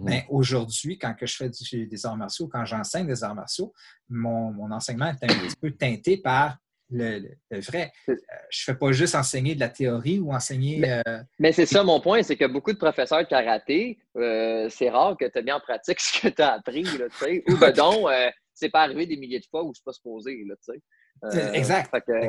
[0.04, 3.74] Mais aujourd'hui, quand que je fais du- des arts martiaux, quand j'enseigne des arts martiaux,
[4.10, 6.58] mon, mon enseignement est un petit peu teinté par
[6.92, 7.92] le, vrai.
[8.10, 8.16] Euh,
[8.50, 10.82] je ne fais pas juste enseigner de la théorie ou enseigner.
[10.90, 11.02] euh,
[11.40, 15.18] Mais c'est ça mon point, c'est que beaucoup de professeurs de karaté, euh, c'est rare
[15.18, 16.84] que tu aies mis en pratique ce que tu as appris.
[16.84, 17.44] Là, tu sais.
[17.50, 20.44] Ou ben donc, euh, c'est pas arrivé des milliers de fois où c'est pas supposé.
[20.48, 20.82] Là, tu sais.
[21.24, 22.28] Euh, exact, euh.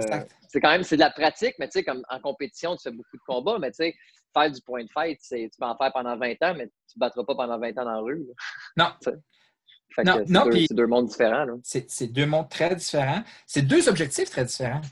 [0.49, 2.93] C'est quand même c'est de la pratique, mais tu sais, comme en compétition, tu fais
[2.93, 3.95] beaucoup de combats, mais tu sais,
[4.33, 6.97] faire du point de fight, c'est- tu peux en faire pendant 20 ans, mais tu
[6.97, 8.27] ne battras pas pendant 20 ans dans la rue.
[8.77, 8.85] là.
[9.05, 9.13] Non.
[9.97, 11.47] Fait Non, non, c'est deux mondes différents.
[11.65, 13.23] C'est deux mondes très différents.
[13.47, 14.83] C'est deux objectifs très différents.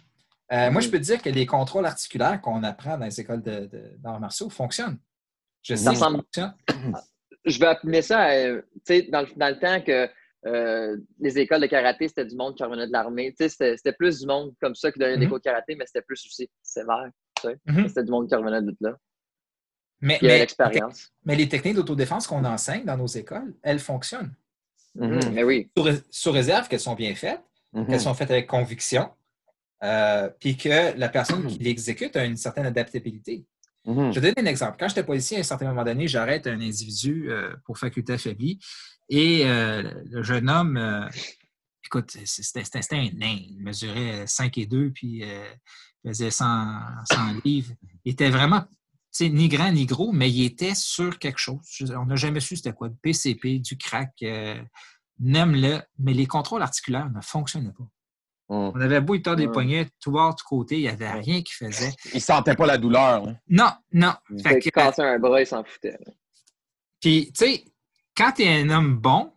[0.52, 3.42] Euh, Moi, je peux te dire que les contrôles articulaires qu'on apprend dans les écoles
[3.42, 4.98] d'arts martiaux fonctionnent.
[5.62, 6.54] Je sais ressemble- fonctionne.
[7.44, 10.08] je vais appeler ça, euh, tu sais, dans, le- dans le temps que
[10.46, 13.34] euh, les écoles de karaté, c'était du monde qui revenait de l'armée.
[13.38, 15.30] Tu sais, c'était plus du monde comme ça qui donnait des Mhm.
[15.30, 17.08] cours de karaté, mais c'était plus aussi sévère.
[17.66, 17.88] Mhm.
[17.88, 18.96] C'était du monde qui revenait de là.
[20.00, 20.46] Mais, mais-
[21.24, 24.34] mais les techniques d'autodéfense qu'on enseigne dans nos écoles, elles fonctionnent.
[24.94, 25.14] Mhm.
[25.14, 25.70] Mhm, Mais oui.
[25.76, 27.42] Sous, ré- sous réserve qu'elles sont bien faites,
[27.72, 27.86] Mhm.
[27.86, 29.10] qu'elles sont faites avec conviction,
[29.82, 33.44] euh, puis que la personne qui l'exécute a une certaine adaptabilité.
[33.86, 34.76] Je vais donner un exemple.
[34.80, 38.58] Quand j'étais policier, à un certain moment donné, j'arrête un individu euh, pour faculté affaiblie
[39.10, 41.06] et euh, le jeune homme, euh,
[41.84, 42.62] écoute, c'était
[42.96, 43.36] un nain.
[43.50, 45.44] Il mesurait 5 et 2 puis euh,
[46.02, 46.78] pesait 100,
[47.12, 47.74] 100 livres.
[48.06, 48.64] Il était vraiment
[49.22, 51.60] ni grand ni gros, mais il était sur quelque chose.
[51.96, 54.60] On n'a jamais su c'était quoi, du PCP, du crack, euh,
[55.20, 57.84] nomme-le, mais les contrôles articulaires ne fonctionnaient pas.
[58.54, 58.72] Mhm.
[58.74, 59.52] On avait beau y tordre des Ouais.
[59.52, 61.92] poignets, tout bord, tout côté, il n'y avait rien qui faisait.
[62.12, 63.24] Il sentait pas la douleur.
[63.24, 63.34] là.
[63.48, 64.14] Non, non.
[64.42, 65.92] Fait Fait que, cassait un bras, il s'en foutait.
[66.04, 66.12] là.
[67.00, 67.64] Puis, tu sais,
[68.16, 69.32] quand tu es un homme bon,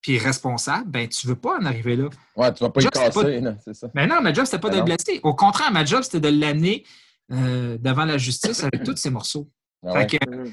[0.00, 2.08] puis responsable, ben tu veux pas en arriver là.
[2.36, 3.88] Ouais, tu vas pas y c'est pas- casser, là, c'est ça.
[3.94, 5.20] Mais non, ma job, c'était pas Ben de le blesser.
[5.22, 6.84] Au contraire, ma job, c'était de l'amener
[7.32, 9.50] euh, devant la justice avec tous ses morceaux.
[9.86, 10.18] Ah Fait ouais.
[10.18, 10.50] que,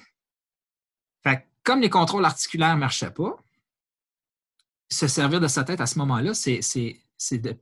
[1.23, 3.43] fait que comme les contrôles articulaires ne marchaient pas,
[4.87, 6.59] se servir de sa tête à ce moment-là, c'est
[7.41, 7.57] de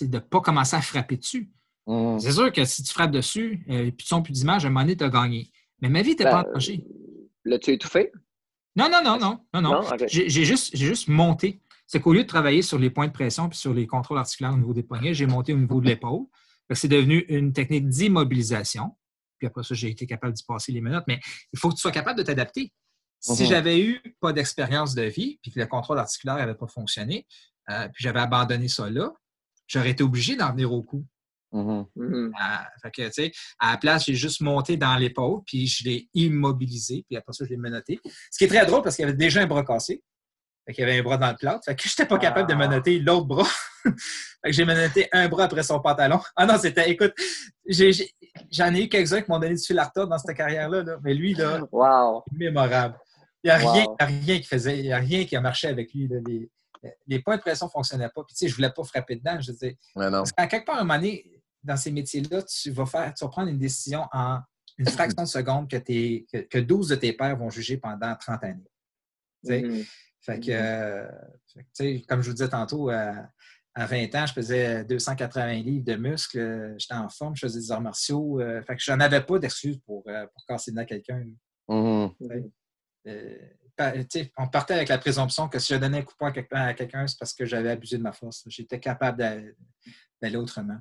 [0.00, 1.50] ne pas commencer à frapper dessus.
[1.86, 2.18] Mhm.
[2.18, 4.80] C'est sûr que si tu frappes dessus, euh, de son, plus d'image, à un moment
[4.80, 5.50] donné, tu as gagné.
[5.80, 6.84] Mais ma vie n'était pas en danger.
[7.44, 8.10] L'as-tu étouffé?
[8.74, 9.82] Non, non, non, non, non, non.
[10.06, 11.60] J'ai j'ai juste, j'ai juste monté.
[11.86, 14.52] C'est qu'au lieu de travailler sur les points de pression puis sur les contrôles articulaires
[14.52, 16.24] au niveau des poignets, j'ai monté au niveau de l'épaule.
[16.74, 18.96] C'est devenu une technique d'immobilisation.
[19.38, 21.04] Puis après ça, j'ai été capable d'y passer les minutes.
[21.06, 21.20] Mais
[21.52, 22.72] il faut que tu sois capable de t'adapter.
[23.20, 23.48] Si Mhm.
[23.48, 27.26] j'avais eu pas d'expérience de vie, puis que le contrôle articulaire n'avait pas fonctionné,
[27.70, 29.12] euh, puis j'avais abandonné ça là,
[29.66, 31.04] j'aurais été obligé d'en venir au coup.
[31.52, 31.86] Mhm.
[31.96, 32.32] Mhm.
[32.38, 35.84] À, fait que, tu sais, à la place, j'ai juste monté dans l'épaule, puis je
[35.84, 38.00] l'ai immobilisé, puis après ça, je l'ai menotté.
[38.30, 40.02] Ce qui est très drôle parce qu'il y avait déjà un bras cassé.
[40.66, 41.64] Fait qu'il y avait un bras dans le plâtre.
[41.64, 42.58] Fait que je n'étais pas capable de Ah.
[42.68, 43.48] menotter l'autre bras.
[43.84, 43.90] fait
[44.44, 46.20] que j'ai menotté un bras après son pantalon.
[46.34, 47.14] Ah non, c'était, écoute,
[47.68, 47.92] j'ai-
[48.50, 50.98] j'en ai, eu quelques-uns qui m'ont donné du fil à retordre dans cette carrière-là, là.
[51.02, 52.24] mais lui, là, Wow.
[52.32, 52.98] mémorable.
[53.44, 53.72] Il n'y a, Wow.
[53.72, 55.92] rien- il y a rien qui faisait, il n'y a rien qui a marché avec
[55.94, 56.08] lui.
[56.08, 56.16] là.
[56.26, 56.50] Les,
[57.06, 58.24] les points de pression ne fonctionnaient pas.
[58.24, 59.40] Puis, tu sais, je ne voulais pas frapper dedans.
[59.40, 60.18] Je disais, Mais non.
[60.18, 63.24] parce qu'à quelque part, à un moment donné, dans ces métiers-là, tu vas faire, tu
[63.24, 64.40] vas prendre une décision en
[64.78, 68.14] une fraction de seconde que, tes- que, que 12 de tes pairs vont juger pendant
[68.16, 68.70] 30 années.
[69.44, 69.84] Tu sais, Mhm.
[70.26, 71.08] Fait que, euh,
[71.52, 73.28] fait que, tu sais, comme je vous disais tantôt, à,
[73.74, 77.60] à 20 ans, je faisais 280 livres de muscles, euh, j'étais en forme, je faisais
[77.60, 78.40] des arts martiaux.
[78.40, 81.24] euh, fait que j'en avais pas d'excuses pour, euh, pour casser le nez à quelqu'un.
[81.68, 82.12] Mhm.
[83.06, 83.38] Euh,
[84.10, 86.74] sais, on partait avec la présomption que si je donnais un coup de poing à
[86.74, 88.42] quelqu'un, c'est parce que j'avais abusé de ma force.
[88.48, 89.36] J'étais capable d'a-
[90.20, 90.78] d'aller autrement.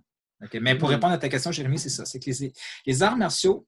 [0.59, 0.95] Mais pour Mhm.
[0.95, 2.05] répondre à ta question, Jérémy, c'est ça.
[2.05, 2.53] C'est que les,
[2.85, 3.67] les arts martiaux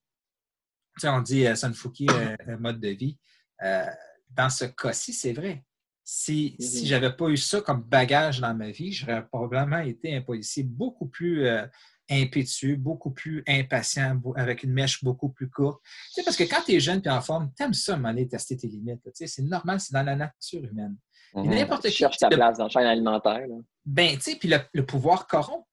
[1.04, 3.16] on dit euh, Sunfuki, euh, un mode de vie.
[3.62, 3.86] Euh,
[4.30, 5.64] dans ce cas-ci, c'est vrai.
[6.10, 6.86] Si, Mhm.
[6.86, 10.62] je n'avais pas eu ça comme bagage dans ma vie, j'aurais probablement été un policier
[10.62, 11.66] beaucoup plus euh,
[12.08, 15.82] impétueux, beaucoup plus impatient, avec une mèche beaucoup plus courte.
[15.84, 18.26] Tu sais, parce que quand tu es jeune et en forme, tu aimes ça, aller
[18.26, 19.02] tester tes limites.
[19.04, 20.96] Tu sais, c'est normal, c'est dans la nature humaine.
[21.36, 21.50] Et Mhm.
[21.56, 21.92] n'importe qui.
[21.96, 23.46] cherches ta le- place dans la chaîne alimentaire.
[23.46, 23.56] là.
[23.84, 25.66] ben, tu sais, puis le, le pouvoir corrompt.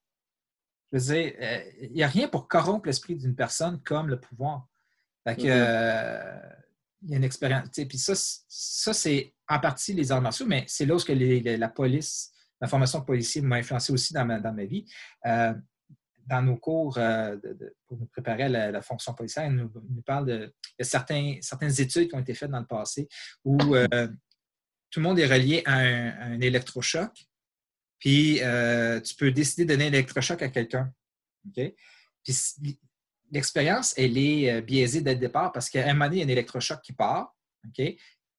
[0.92, 4.20] Je veux dire, euh, il n'y a rien pour corrompre l'esprit d'une personne comme le
[4.20, 4.68] pouvoir.
[5.26, 5.48] Fait que, Mhm.
[5.50, 6.40] euh,
[7.04, 7.70] il y a une expérience.
[7.72, 11.00] tu sais, Puis ça, ça c'est en partie les arts martiaux, mais c'est là où
[11.08, 12.32] la police,
[12.62, 14.86] la formation de policier m'a influencé aussi dans ma, vie.
[15.26, 15.54] Euh,
[16.26, 17.38] dans nos cours euh,
[17.88, 21.40] pour nous préparer à la, fonction policière, nous, nous parle de, certaines
[21.80, 23.08] études qui ont été faites dans le passé
[23.44, 24.08] où euh,
[24.90, 27.12] tout le monde est relié à un, électrochoc,
[28.00, 28.40] puis
[29.04, 30.92] tu peux décider de donner un électrochoc à quelqu'un.
[33.32, 36.26] L'expérience, elle est biaisée dès le départ parce qu'à un moment donné, il y a
[36.26, 37.36] un électrochoc qui part?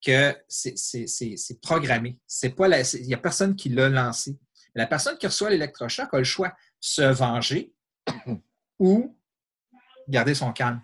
[0.07, 2.17] Que c'est- programmé.
[2.29, 4.39] C'est pas Il n'y a personne qui l'a lancé.
[4.77, 7.73] La personne qui reçoit l'électrochoc a le choix se venger
[8.79, 9.17] ou
[10.09, 10.81] garder son calme.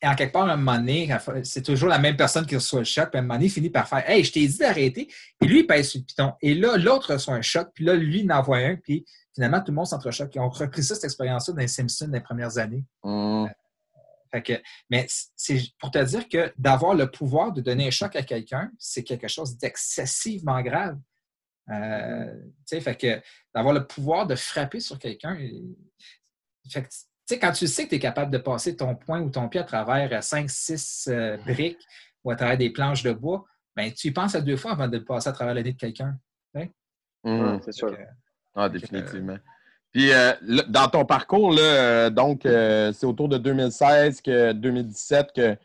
[0.00, 2.80] Et en quelque part, à un moment donné, c'est toujours la même personne qui reçoit
[2.80, 4.58] le choc, puis à un moment donné, il finit par faire Hey, je t'ai dit
[4.58, 5.08] d'arrêter,
[5.40, 6.32] puis lui, il pèse sur le piton.
[6.40, 9.04] Et là, l'autre reçoit un choc, puis là, lui, il en envoie un, puis
[9.34, 10.32] finalement, tout le monde s'entrechoque.
[10.34, 12.84] Ils ont repris ça, cette expérience-là, dans les Simpsons dans les premières années.
[13.02, 13.48] Mhm.
[14.32, 14.52] Fait que,
[14.88, 15.06] mais
[15.36, 19.04] c'est pour te dire que d'avoir le pouvoir de donner un choc à quelqu'un, c'est
[19.04, 20.98] quelque chose d'excessivement grave.
[21.70, 22.34] Euh,
[22.66, 23.22] fait que
[23.54, 25.38] d'avoir le pouvoir de frapper sur quelqu'un,
[26.68, 29.48] fait que, quand tu sais que tu es capable de passer ton poing ou ton
[29.48, 31.86] pied à travers 5-6 briques
[32.24, 33.44] ou à travers des planches de bois,
[33.76, 35.72] ben, tu y penses à deux fois avant de le passer à travers le nez
[35.72, 36.18] de quelqu'un.
[37.24, 37.96] Ouais, c'est sûr.
[37.96, 38.02] Que,
[38.54, 39.38] Ah, définitivement.
[39.92, 40.32] Puis, euh,
[40.68, 45.56] dans ton parcours, là, euh, donc, euh, c'est autour de 2016, que 2017 que,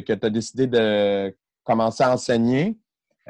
[0.00, 2.78] que tu as décidé de commencer à enseigner.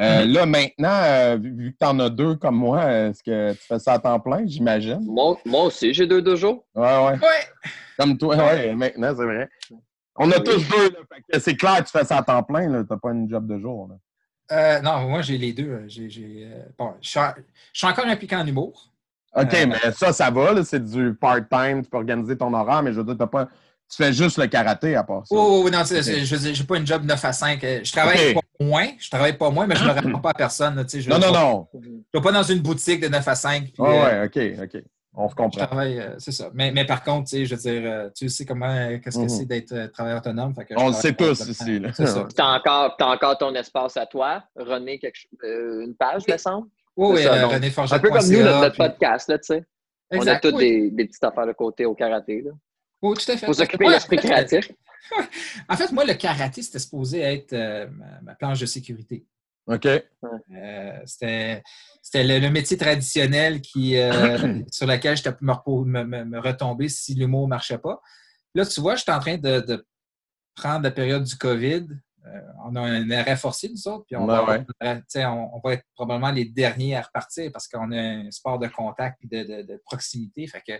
[0.00, 0.32] Euh, Mhm.
[0.32, 3.80] Là, maintenant, euh, vu que tu en as deux comme moi, est-ce que tu fais
[3.80, 5.00] ça à temps plein, j'imagine?
[5.02, 6.64] Moi, moi aussi, j'ai deux dojos.
[6.76, 7.12] Ouais, ouais.
[7.14, 7.44] Ouais!
[7.98, 9.48] Comme toi, ouais, maintenant, c'est vrai.
[10.14, 10.44] On a Oui.
[10.44, 10.90] tous deux,
[11.32, 12.84] que c'est clair, tu fais ça à temps plein, là.
[12.88, 13.96] T'as pas une job de jour, là.
[14.52, 15.82] Euh, non, moi, j'ai les deux.
[15.88, 17.34] J'ai, j'ai, euh, bon, je, suis, en-
[17.72, 18.92] je suis encore impliqué en humour.
[19.36, 22.92] OK, Euh, mais ça, ça va, c'est du part-time, tu peux organiser ton horaire, mais
[22.92, 23.46] je veux dire, t'as pas...
[23.90, 25.34] tu fais juste le karaté à part ça.
[25.34, 26.04] Oh, oui, non, c'est- Ok.
[26.04, 27.62] c'est- je veux dire, j'ai pas une job 9 à 5.
[27.64, 30.30] Euh, Je travaille pas moins, je travaille pas moins, mais je ne le réponds pas
[30.30, 30.74] à personne.
[30.76, 31.68] je non, je non, non.
[31.74, 33.64] Je ne vais pas dans une boutique de 9 à 5.
[33.72, 34.82] puis, Ouais, euh, ouais, OK, OK.
[35.20, 35.66] On se je comprend.
[35.66, 36.50] travaille, euh, c'est ça.
[36.54, 39.16] Mais, mais par contre, tu sais, je veux dire, euh, tu sais comment, euh, qu'est-ce
[39.16, 39.28] que Mhm.
[39.30, 40.54] c'est d'être euh, travailleur autonome.
[40.54, 41.88] fait que je On le travaille sait pas tous ici, là.
[41.94, 42.26] C'est ça.
[42.32, 44.44] Tu as encore, t'as encore ton espace à toi.
[44.54, 46.68] René, quelque chose- euh, une page, me semble?
[46.98, 47.94] Oui, oui, C'est ça, euh, René Forget.
[47.94, 49.64] Un peu comme nous, notre, notre puis- podcast, là, tu sais.
[50.10, 50.60] On a toutes oui.
[50.70, 52.42] des, des petites affaires de côté au karaté.
[52.42, 52.50] Là.
[53.02, 53.46] Oui, tout à fait.
[53.46, 54.72] Faut s'occuper de l'esprit en fait, créatif.
[55.68, 59.24] En fait, moi, le karaté, c'était supposé être euh, ma, ma planche de sécurité.
[59.66, 59.86] OK.
[59.86, 61.62] Euh, c'était
[62.02, 66.88] c'était le, le métier traditionnel qui, euh, sur lequel je me, me, me- me retomber
[66.88, 68.00] si l'humour ne marchait pas.
[68.54, 69.86] Là, tu vois, je suis en train de, de
[70.54, 71.86] prendre la période du COVID.
[72.26, 74.44] Euh, on a un arrêt forcé, nous autres, puis on, Ouais, va,
[74.82, 74.96] ouais.
[74.98, 78.30] tu sais, on, on va être probablement les derniers à repartir parce qu'on a un
[78.30, 80.46] sport de contact et de, de- de proximité.
[80.46, 80.72] Fait que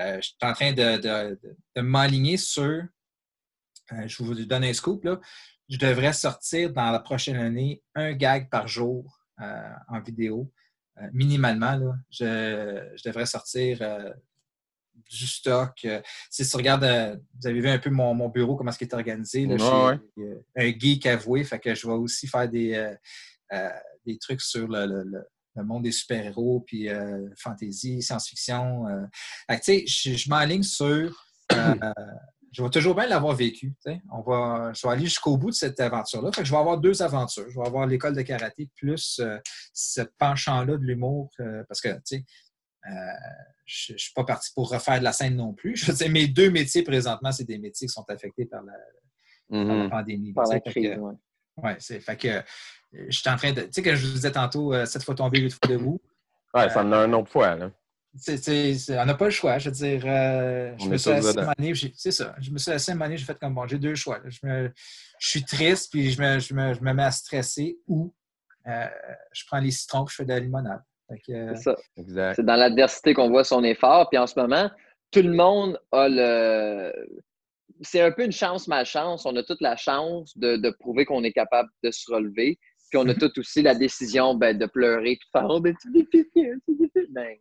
[0.00, 2.62] euh, je suis en train de, m'aligner sur.
[3.92, 5.18] euh, je vous donne un scoop, là.
[5.68, 10.50] Je devrais sortir dans la prochaine année un gag par jour en vidéo.
[11.12, 13.82] Minimalement, là, je, je devrais sortir
[15.10, 15.72] du stock.
[15.84, 18.78] Euh, si tu regardes, euh, vous avez vu un peu mon, mon bureau, comment est-ce
[18.78, 19.46] qu'il est organisé.
[19.46, 19.56] Là,
[19.88, 22.94] Ouais, je suis, euh, un geek avoué, fait que je vais aussi faire des,
[24.06, 25.26] des trucs sur le, le- le-
[25.56, 28.86] le monde des super-héros, puis euh, fantasy, science-fiction.
[28.86, 29.04] euh.
[29.50, 31.26] Tu sais, je, je m'enligne sur.
[31.52, 31.74] euh,
[32.52, 33.74] je vais toujours bien l'avoir vécu.
[34.12, 36.30] On va, je vais aller jusqu'au bout de cette aventure-là.
[36.32, 37.44] Fait que je vais avoir deux aventures.
[37.50, 39.20] Je vais avoir l'école de karaté plus
[39.72, 41.30] ce penchant-là de l'humour.
[41.68, 42.24] parce que, tu sais,
[43.64, 45.76] je ne suis pas parti pour refaire de la scène non plus.
[45.76, 48.72] Je mes deux métiers présentement, c'est des métiers qui sont affectés par la,
[49.50, 49.90] par la Mhm.
[49.90, 50.32] pandémie.
[50.32, 50.74] Par la crise.
[50.74, 51.14] que, ouais.
[51.58, 52.42] ouais, c'est fait que euh,
[53.08, 53.62] je suis en train de.
[53.62, 56.00] Tu sais, que je vous disais tantôt, euh, sept fois tombé, huit fois debout.
[56.54, 57.70] Ouais, ça en a une autre fois, là.
[58.26, 59.58] On n'a pas le choix.
[59.58, 61.74] Je veux dire, euh, je me suis assis année,
[62.10, 62.34] ça.
[62.40, 64.20] Je me suis assis année, j'ai fait comme bon, j'ai deux choix.
[64.24, 64.72] Je, me,
[65.18, 68.14] je suis triste, puis je me, je, me, je me mets à stresser, ou
[68.66, 68.86] euh,
[69.32, 70.82] je prends les citrons, puis je fais de la limonade.
[71.26, 71.76] Que, euh, C'est ça.
[71.96, 72.34] Exact.
[72.36, 74.08] C'est dans l'adversité qu'on voit son effort.
[74.10, 74.70] Puis en ce moment,
[75.10, 76.92] tout le monde a le.
[77.82, 79.24] C'est un peu une chance-malchance.
[79.24, 82.58] On a toute la chance de, de prouver qu'on est capable de se relever.
[82.90, 85.74] Puis on a tout aussi la décision ben, de pleurer, puis de faire Oh, ben,
[85.80, 87.06] c'est difficile, c'est difficile.
[87.10, 87.36] Ben,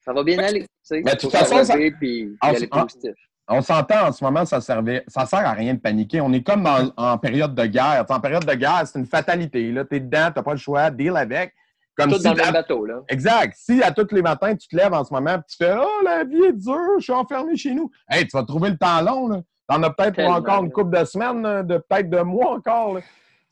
[0.00, 0.62] ça va bien aller.
[0.62, 1.02] tu sais.
[1.04, 3.12] Mais de Faut toute façon, puis En- aller positif.
[3.48, 6.20] on s'entend en ce moment, ça servait, ça sert à rien de paniquer.
[6.22, 6.66] On est comme
[6.96, 8.04] en période de guerre.
[8.08, 9.72] en période de guerre, c'est une fatalité.
[9.90, 11.52] Tu es dedans, tu n'as pas le choix, deal avec.
[12.00, 13.02] Comme Tout si dans le même bateau, là.
[13.08, 13.54] Exact.
[13.56, 16.02] Si à tous les matins, tu te lèves en ce moment et tu fais Oh,
[16.04, 17.90] la vie est dure, je suis enfermé chez nous.
[18.08, 19.28] Hey, tu vas trouver le temps long.
[19.28, 19.42] là.
[19.68, 22.94] T'en as peut-être pour encore une couple de semaines, là, de peut-être de mois encore.
[22.94, 23.00] là.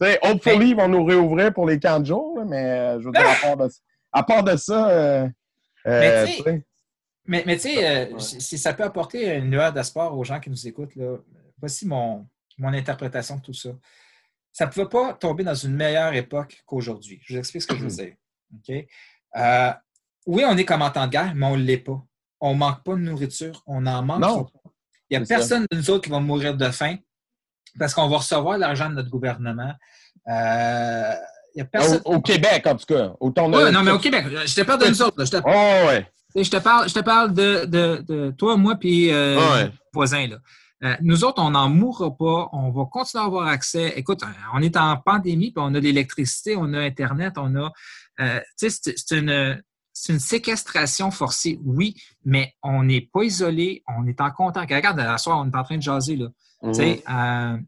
[0.01, 3.01] Tu sais, hopefully, ils vont nous réouvrir pour les camps de jour, là, mais euh,
[3.01, 3.73] je veux dire, à part de,
[4.13, 5.29] à part de ça, euh,
[5.87, 6.65] euh, Mais tu sais-
[7.27, 8.21] Mais, mais tu sais, euh, Ouais.
[8.21, 11.17] si si ça peut apporter une lueur d'espoir aux gens qui nous écoutent, là,
[11.61, 12.27] voici mon,
[12.59, 13.71] mon interprétation de tout ça.
[14.53, 17.21] Ça ne pouvait pas tomber dans une meilleure époque qu'aujourd'hui.
[17.25, 18.15] Je vous explique ce que je veux dire.
[19.37, 19.73] Euh,
[20.27, 22.03] oui, on est comme en temps de guerre, mais on ne l'est pas.
[22.41, 23.63] On ne manque pas de nourriture.
[23.67, 24.21] On en manque.
[24.21, 24.45] Non.
[24.45, 24.51] pas.
[25.11, 26.97] Il n'y a personne de nous autres qui va mourir de faim
[27.79, 29.73] parce qu'on va recevoir l'argent de notre gouvernement.
[30.29, 31.13] Euh,
[31.55, 32.03] y a personne.
[32.05, 33.13] au, au Québec, en tout cas.
[33.21, 35.19] Autant Ouais, non, mais au Québec, je te parle de nous autres.
[35.19, 35.25] là.
[35.25, 36.07] Je te Oh, ouais.
[36.37, 39.71] Je te parle, je te parle de, de, de toi, moi, puis euh, Ouais.
[39.95, 40.27] voisins.
[40.27, 40.37] Là.
[40.85, 42.49] Euh, nous autres, on n'en mourra pas.
[42.53, 43.95] On va continuer à avoir accès.
[43.97, 44.21] Écoute,
[44.55, 47.73] on est en pandémie, puis on a l'électricité, on a Internet, on a.
[48.21, 49.63] euh, c'est une,
[50.19, 51.95] séquestration forcée, oui,
[52.25, 54.73] mais on n'est pas isolé, on est en contact.
[54.73, 56.17] Regarde, à soir, on est en train de jaser.
[56.17, 56.29] Là.
[56.73, 57.59] Sais, euh,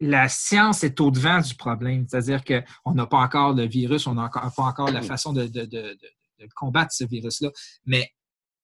[0.00, 2.06] la science est au devant du problème.
[2.08, 5.64] C'est-à-dire qu'on n'a pas encore le virus, on n'a pas encore la façon de, de-
[5.64, 6.10] de- de-
[6.40, 7.50] de combattre ce virus-là.
[7.84, 8.10] Mais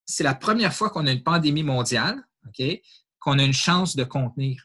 [0.07, 2.65] c'est la première fois qu'on a une pandémie mondiale, OK,
[3.19, 4.65] qu'on a une chance de contenir.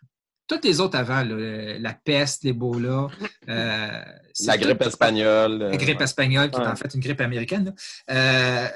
[0.52, 3.08] Toutes les autres avant, là, la peste, l'Ebola,
[3.47, 4.02] euh,
[4.45, 5.58] La tout- grippe espagnole.
[5.60, 7.74] la grippe espagnole, qui est en fait une grippe américaine.
[8.10, 8.68] Euh,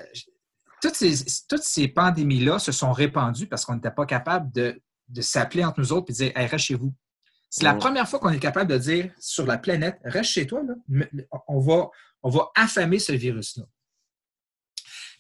[0.82, 5.22] toutes ces, toutes ces pandémies-là se sont répandues parce qu'on n'était pas capable de, de
[5.22, 6.94] s'appeler entre nous autres et de dire hey, reste chez vous.
[7.50, 7.80] C'est la Ouais.
[7.80, 10.76] première fois qu'on est capable de dire sur la planète reste chez toi, là.
[10.88, 11.10] Me-
[11.48, 11.90] on, va,
[12.24, 13.64] on va affamer ce virus-là.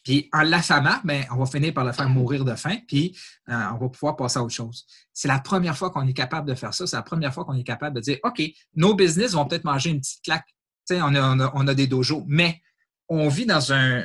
[0.05, 3.17] Puis en l'affamant, ben, on va finir par le faire mourir de faim, puis
[3.49, 4.85] euh, on va pouvoir passer à autre chose.
[5.11, 6.85] C'est la première fois qu'on est capable de faire ça.
[6.85, 8.41] C'est la première fois qu'on est capable de dire OK,
[8.75, 10.47] nos business vont peut-être manger une petite claque.
[10.91, 12.61] On a, on, a, on a des dojos, mais
[13.09, 14.03] on vit dans un,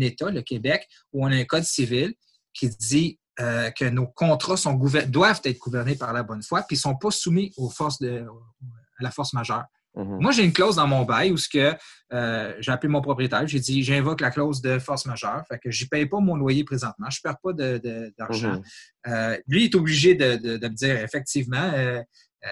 [0.00, 2.14] État, le Québec, où on a un code civil
[2.54, 6.76] qui dit euh, que nos contrats sont doivent être gouvernés par la bonne foi, puis
[6.76, 8.24] ils ne sont pas soumis aux forces de,
[8.98, 9.64] à la force majeure.
[9.94, 10.18] Mhm.
[10.20, 11.74] Moi, j'ai une clause dans mon bail où ce que,
[12.12, 15.70] euh, j'ai appelé mon propriétaire, j'ai dit j'invoque la clause de force majeure, fait que
[15.70, 18.52] je ne paye pas mon loyer présentement, je ne perds pas de- de- d'argent.
[18.54, 18.62] Mhm.
[19.08, 22.00] Euh, lui, il est obligé de, de- de me dire effectivement, euh,
[22.44, 22.48] euh,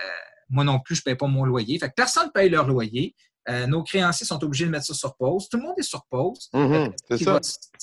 [0.51, 1.79] moi non plus, je ne paye pas mon loyer.
[1.79, 3.15] Fait que personne ne paye leur loyer.
[3.67, 5.49] Nos créanciers sont obligés de mettre ça sur pause.
[5.49, 6.49] Tout le monde est sur pause.
[6.53, 6.93] Mhm.
[7.09, 7.41] C'est ça.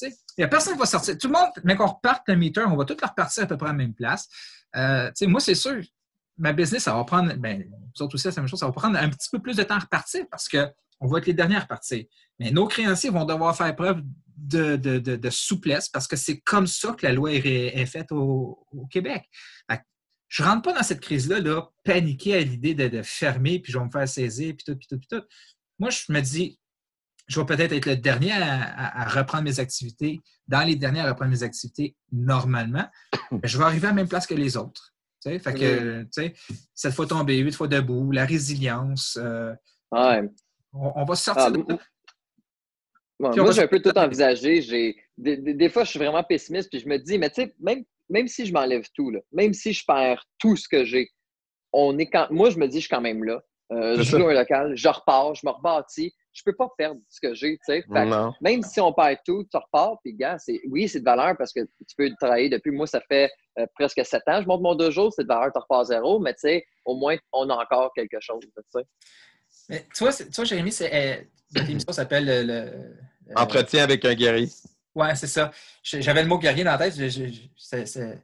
[0.08, 1.18] Il n'y a personne qui va sortir.
[1.18, 3.58] Tout le monde, mais qu'on reparte le meter, on va tous leur repartir à peu
[3.58, 4.30] près à la même place.
[4.74, 5.82] Moi, c'est sûr,
[6.38, 7.64] ma business, ça va prendre, ben,
[7.96, 9.64] vous autres aussi, c'est la même chose, ça va prendre un petit peu plus de
[9.64, 12.06] temps à repartir parce qu'on va être les derniers à repartir.
[12.40, 14.02] Mais nos créanciers vont devoir faire preuve
[14.38, 18.64] de, de- de- souplesse parce que c'est comme ça que la loi est, faite au,
[18.92, 19.24] Québec.
[20.30, 23.80] Je ne rentre pas dans cette crise-là, là, paniquer à l'idée de, fermer, puis je
[23.80, 25.24] vais me faire saisir, puis tout, puis tout, puis tout.
[25.80, 26.60] Moi, je me dis,
[27.28, 31.00] je vais peut-être être le dernier à, à- à reprendre mes activités, dans les derniers
[31.02, 32.88] à reprendre mes activités normalement,
[33.44, 34.94] je vais arriver à la même place que les autres.
[35.40, 36.34] Fait que, tu sais,
[36.74, 39.54] sept fois tombé, huit fois debout, la résilience, euh,
[39.92, 40.22] Ouais.
[40.74, 41.78] on, on va sortir Ah, de Puis
[43.20, 44.62] on moi, va j'ai un peu sortir tout de- envisagé.
[44.62, 47.44] J'ai, des, des- des fois, je suis vraiment pessimiste, puis je me dis, mais tu
[47.44, 50.86] sais, même, même si je m'enlève tout, là, même si je perds tout ce que
[50.86, 51.10] j'ai,
[51.74, 53.42] on est quand, moi, je me dis, je suis quand même là.
[53.74, 56.14] Euh, je joue un local, je repars, je me rebâtis.
[56.38, 57.84] Je peux pas perdre ce que j'ai, tu sais.
[58.42, 61.52] Même si on perd tout, tu repars, puis gars, c'est, oui, c'est de valeur parce
[61.52, 64.76] que tu peux travailler depuis, moi, ça fait euh, presque sept ans, je monte mon
[64.76, 67.92] dojo, c'est de valeur, tu repars zéro, mais tu sais, au moins, on a encore
[67.96, 68.86] quelque chose, tu sais.
[69.70, 72.44] Mais tu vois, tu vois Jérémy, c'est, euh, émission s'appelle le.
[72.44, 74.48] le- euh, Entretien avec un guerrier.
[74.96, 75.52] Ouais, c'est ça.
[75.84, 76.96] J'avais le mot guerrier dans la tête.
[76.96, 78.24] je- je- je- c'est- c'est-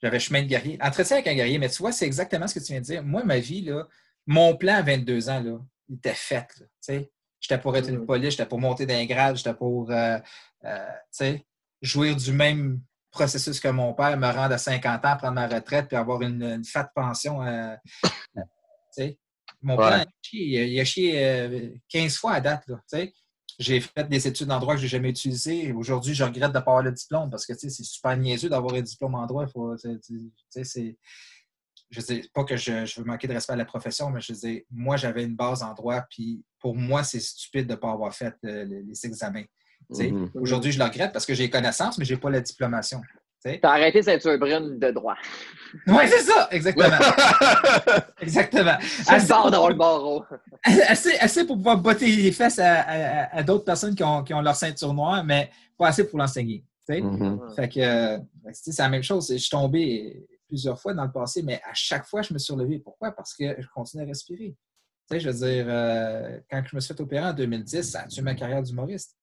[0.00, 0.78] J'avais chemin de guerrier.
[0.80, 3.02] Entretien avec un guerrier, mais tu vois, c'est exactement ce que tu viens de dire.
[3.02, 3.86] Moi, ma vie, là,
[4.26, 6.36] mon plan à 22 ans, là, il était fait.
[6.36, 7.10] là, tu sais.
[7.40, 10.18] J'étais pour être une police, j'étais pour monter d'un grade, j'étais pour euh,
[10.64, 11.38] euh,
[11.80, 12.80] jouir du même
[13.10, 16.42] processus que mon père, me rendre à 50 ans, prendre ma retraite, puis avoir une,
[16.42, 17.42] une fat pension.
[17.42, 17.74] euh.
[19.62, 19.88] Mon Ouais.
[19.88, 22.64] plan, il a chié, il a chié, euh, 15 fois à date.
[23.58, 25.72] J'ai fait des études en droit que je n'ai jamais utilisées.
[25.72, 28.74] Aujourd'hui, je regrette de ne pas avoir le diplôme parce que c'est super niaiseux d'avoir
[28.74, 29.46] un diplôme en droit.
[29.48, 30.96] Faut, c'est-
[31.90, 34.32] je dis pas que je, je veux manquer de respect à la profession, mais je
[34.32, 37.90] dis, moi, j'avais une base en droit, puis pour moi, c'est stupide de ne pas
[37.90, 39.44] avoir fait euh, les, examens.
[39.90, 40.30] Mhm.
[40.34, 43.00] Aujourd'hui, je le regrette parce que j'ai les connaissances, mais je n'ai pas la diplomation.
[43.42, 45.16] T'as arrêté ceinture brune de droit.
[45.86, 46.96] Oui, c'est ça, exactement.
[48.22, 48.78] exactement.
[49.06, 50.24] Assez bord dans le barreau.
[50.64, 54.32] assez, assez pour pouvoir botter les fesses à, à- à d'autres personnes qui ont, qui
[54.32, 56.64] ont leur ceinture noire, mais pas assez pour l'enseigner.
[56.88, 57.40] Mhm.
[57.54, 58.18] Fait que, euh,
[58.52, 59.28] c'est la même chose.
[59.30, 62.52] Je suis tombé, plusieurs fois dans le passé, mais à chaque fois, je me suis
[62.54, 62.78] relevé.
[62.78, 63.12] Pourquoi?
[63.12, 64.56] Parce que je continue à respirer.
[65.10, 68.00] Tu sais, je veux dire, euh, quand je me suis fait opérer en 2010, ça
[68.00, 69.16] a tué ma carrière d'humoriste.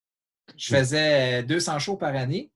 [0.55, 2.51] Je faisais 200 shows par année,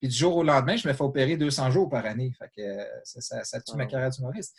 [0.00, 2.32] puis du jour au lendemain, je me fais opérer 200 jours par année.
[2.38, 4.56] Fait que euh, ça, ça, ça tue ma carrière d'humoriste.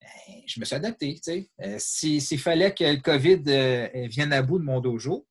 [0.00, 1.14] Ben, je me suis adapté.
[1.14, 1.50] Tu sais.
[1.62, 5.26] Euh, S'il fallait que le COVID euh, vienne à bout de mon dojo,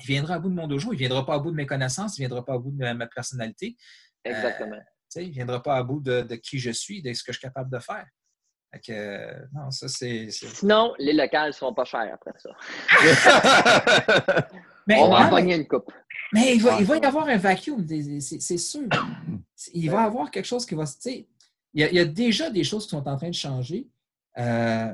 [0.00, 0.92] il viendra à bout de mon dojo.
[0.92, 2.70] Il ne viendra pas à bout de mes connaissances, il ne viendra pas à bout
[2.70, 3.76] de ma personnalité.
[4.24, 4.76] Exactement.
[4.76, 7.32] Euh, il ne viendra pas à bout de, de, qui je suis, de ce que
[7.32, 8.06] je suis capable de faire.
[8.72, 10.28] Fait que, euh, non, ça, c'est.
[10.30, 12.50] Sinon, les locales ne seront pas chers après ça.
[14.86, 15.90] mais, On va en non, pogner une coupe.
[16.32, 18.82] mais il va, il va y avoir un vacuum, c'est sûr.
[19.72, 20.96] Il va y avoir quelque chose qui va se.
[20.96, 21.28] tu sais,
[21.74, 23.88] Il y, a, il y a déjà des choses qui sont en train de changer.
[24.36, 24.92] Euh,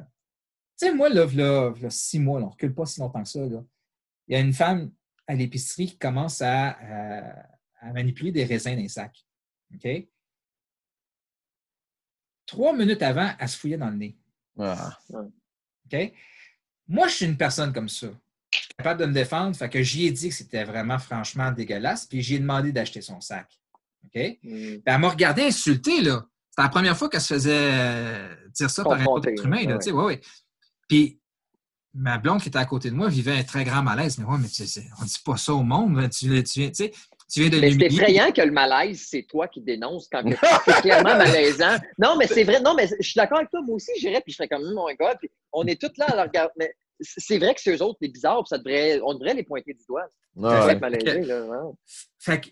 [0.78, 3.22] tu sais, moi, là, là, là, six mois, là, on ne recule pas si longtemps
[3.22, 3.40] que ça.
[3.40, 3.62] là.
[4.28, 4.90] Il y a une femme
[5.26, 7.46] à l'épicerie qui commence à, à-
[7.80, 9.24] à manipuler des raisins dans les sacs.
[9.74, 10.06] OK?
[12.46, 14.16] Trois minutes avant, elle se fouillait dans le nez.
[14.58, 14.98] Ah.
[15.12, 16.12] OK?
[16.88, 18.08] Moi, je suis une personne comme ça.
[18.52, 19.56] Je suis capable de me défendre.
[19.56, 23.20] Fait que j'y ai dit que c'était vraiment franchement dégueulasse, puis j'ai demandé d'acheter son
[23.20, 23.48] sac.
[24.04, 24.20] OK?
[24.20, 24.38] Mm.
[24.42, 26.26] Puis elle m'a regardé insulter, là.
[26.50, 29.64] C'était la première fois qu'elle se faisait euh, dire ça par un autre être humain,
[29.64, 29.72] là.
[29.72, 29.78] ouais.
[29.78, 30.20] tu sais, ouais, ouais.
[30.88, 31.20] Puis
[31.94, 34.18] ma blonde qui était à côté de moi vivait un très grand malaise.
[34.18, 36.08] Mais ouais, mais tu sais, on dit pas ça au monde.
[36.10, 36.92] Tu, tu tu sais,
[37.30, 40.22] tu viens de Mais c'est effrayant que le malaise, c'est toi qui dénonces quand
[40.64, 41.76] c'est clairement malaisant.
[41.98, 42.60] Non, mais c'est vrai.
[42.60, 43.60] Non, mais je suis d'accord avec toi.
[43.62, 46.06] Moi aussi, j'irais, puis je serais comme, Hum, mon gars, puis on est tous là
[46.10, 46.52] à le regarder.
[46.58, 49.42] Mais c'est vrai que c'est eux autres, les bizarres, puis ça devrait, on devrait les
[49.42, 50.06] pointer du doigt.
[50.42, 50.72] Ah, C'est ouais.
[50.74, 51.44] être malaisé, là.
[51.46, 51.72] ouais.
[52.18, 52.48] Fait que,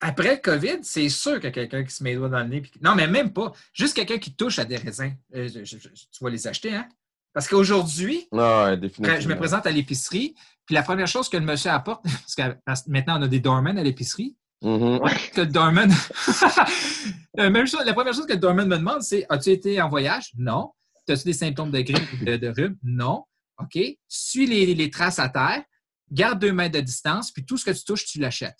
[0.00, 2.40] après le COVID, c'est sûr qu'il y a quelqu'un qui se met les doigts dans
[2.40, 2.60] le nez.
[2.60, 3.52] puis- Non, mais même pas.
[3.72, 5.12] Juste quelqu'un qui touche à des raisins.
[5.34, 6.88] Euh, je- je- je- tu vas les acheter, hein?
[7.32, 10.34] Parce qu'aujourd'hui, Ah, Quand je me présente à l'épicerie,
[10.66, 13.78] puis la première chose que le monsieur apporte, parce que maintenant on a des doormen
[13.78, 14.98] à l'épicerie, Mhm.
[15.34, 15.88] que le doorman.
[17.36, 20.32] même chose, la première chose que le doorman me demande, c'est As-tu été en voyage?
[20.36, 20.72] Non.
[21.08, 22.76] As-tu des symptômes de grippe ou de, de rhume?
[22.82, 23.24] Non.
[23.58, 23.78] OK.
[24.08, 25.62] Suis les, les traces à terre,
[26.10, 28.58] garde deux mètres de distance, puis tout ce que tu touches, tu l'achètes.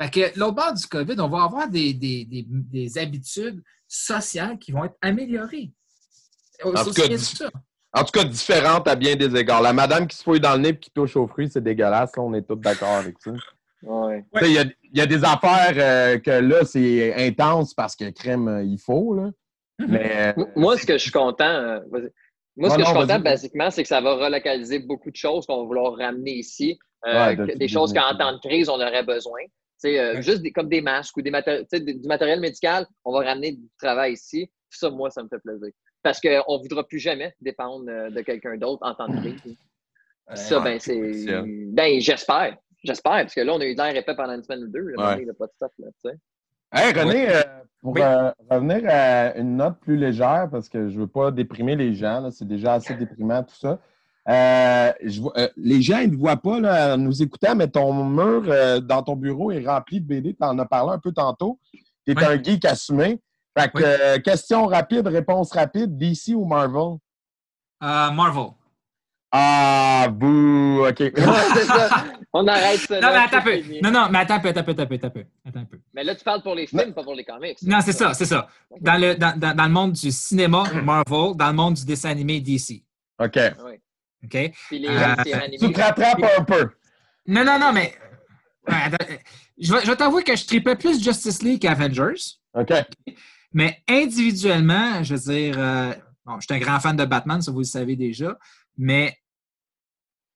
[0.00, 4.58] Fait que l'autre bord du COVID, on va avoir des, des- des- des habitudes sociales
[4.58, 5.72] qui vont être améliorées.
[6.60, 7.50] tout Aussi cas,
[7.92, 9.62] En tout cas, différente à bien des égards.
[9.62, 12.14] La madame qui se fouille dans le nez et qui touche aux fruits, c'est dégueulasse.
[12.16, 13.32] là, on est tous d'accord avec ça.
[13.82, 14.24] Ouais.
[14.42, 18.10] Il y, a, il y a des affaires euh, que là, c'est intense parce que
[18.10, 19.14] crème, euh, il faut.
[19.14, 19.30] Là.
[19.88, 21.80] Mais euh, Moi, ce que je suis content, euh,
[22.56, 25.16] moi, ce Non, que je suis content, basiquement, c'est que ça va relocaliser beaucoup de
[25.16, 26.78] choses qu'on va vouloir ramener ici.
[27.06, 29.40] Euh, Ouais, de des choses qu'en temps de crise, on aurait besoin.
[29.42, 30.22] Tu sais, euh, Ouais.
[30.22, 33.66] Juste des- comme des masques ou maté- des- du matériel médical, on va ramener du
[33.80, 34.50] travail ici.
[34.68, 35.70] Ça, moi, ça me fait plaisir.
[36.02, 39.56] Parce qu'on ne voudra plus jamais dépendre euh, de quelqu'un d'autre en temps de crise.
[40.34, 40.64] Ça, Ouais.
[40.64, 41.42] ben, c'est.
[41.72, 42.56] Ben, j'espère.
[42.82, 44.88] J'espère, parce que là, on a eu de l'air épais pendant une semaine ou deux.
[44.96, 45.18] Là, Ouais.
[45.20, 46.16] Il n'y a pas de stuff, là, tu sais.
[46.72, 47.42] Hey, René, euh,
[47.82, 48.00] pour Oui.
[48.00, 51.94] euh, revenir à une note plus légère, parce que je ne veux pas déprimer les
[51.94, 53.78] gens, là, c'est déjà assez déprimant tout ça.
[54.28, 57.66] Euh, je vois- euh, les gens, ils ne voient pas là, en nous écoutant, mais
[57.68, 60.34] ton mur euh, dans ton bureau est rempli de BD.
[60.34, 61.58] Tu en as parlé un peu tantôt.
[62.06, 62.24] Tu es Oui.
[62.24, 63.18] un geek assumé.
[63.58, 63.82] Fait que, Oui.
[63.84, 66.98] euh, question rapide, réponse rapide, DC ou Marvel?
[67.82, 68.50] Euh, Marvel.
[69.32, 70.98] Ah, bouh, OK.
[71.00, 71.12] Ouais,
[71.54, 72.04] c'est ça.
[72.32, 72.94] On arrête ça.
[73.00, 73.62] Non, là, mais attends un peu.
[73.62, 73.80] fini.
[73.82, 75.78] Non, non, mais attends un peu, attends un peu, attends un peu, attends un peu.
[75.94, 77.58] Mais là, tu parles pour les films, pas pour les comics.
[77.62, 78.48] Non, c'est ça, c'est ça.
[78.80, 82.10] Dans le, dans, dans, dans le monde du cinéma, Marvel, dans le monde du dessin
[82.10, 82.82] animé, DC.
[83.20, 83.36] OK.
[83.64, 83.72] Oui.
[84.24, 84.52] OK?
[84.68, 85.14] Puis les Euh.
[85.60, 86.68] Tu te rattrapes un peu.
[87.26, 87.94] Non, non, non, mais.
[88.68, 89.04] Ouais, attends,
[89.58, 92.36] je vais, je vais t'avouer que je tripais plus Justice League qu'Avengers.
[92.54, 92.72] OK?
[93.52, 95.92] Mais individuellement, je veux dire, euh,
[96.24, 98.36] bon, je suis un grand fan de Batman, ça vous le savez déjà,
[98.78, 99.16] mais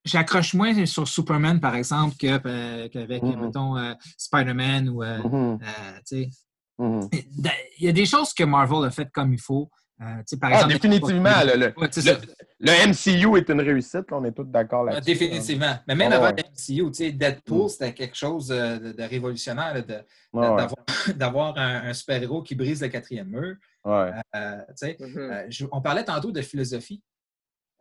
[0.04, 3.40] j'accroche moins sur Superman, par exemple, euh, qu'avec, Mhm.
[3.40, 5.58] mettons, euh, Spider-Man ou, tu
[6.04, 6.30] sais.
[6.78, 7.08] mhm.
[7.78, 9.70] Il y a des choses que Marvel a faites comme il faut.
[10.04, 11.30] Euh, par Ah, exemple, définitivement.
[11.46, 12.18] Le, le- Ouais, ça.
[12.60, 14.06] le MCU est une réussite.
[14.12, 15.12] on est tous d'accord Ah, là-dessus.
[15.12, 15.74] Définitivement.
[15.88, 16.42] Mais même Ah, avant ouais.
[16.42, 16.42] le
[16.84, 17.68] MCU, tu sais, Deadpool, Mm.
[17.68, 20.66] c'était quelque chose euh, de, de révolutionnaire, Ah, ouais.
[21.16, 23.54] d'avoir, un, un super-héros qui brise le quatrième mur.
[23.84, 24.10] Ouais.
[24.36, 25.16] Euh, tu sais, Mhm.
[25.18, 27.02] euh, je- on parlait tantôt de philosophie.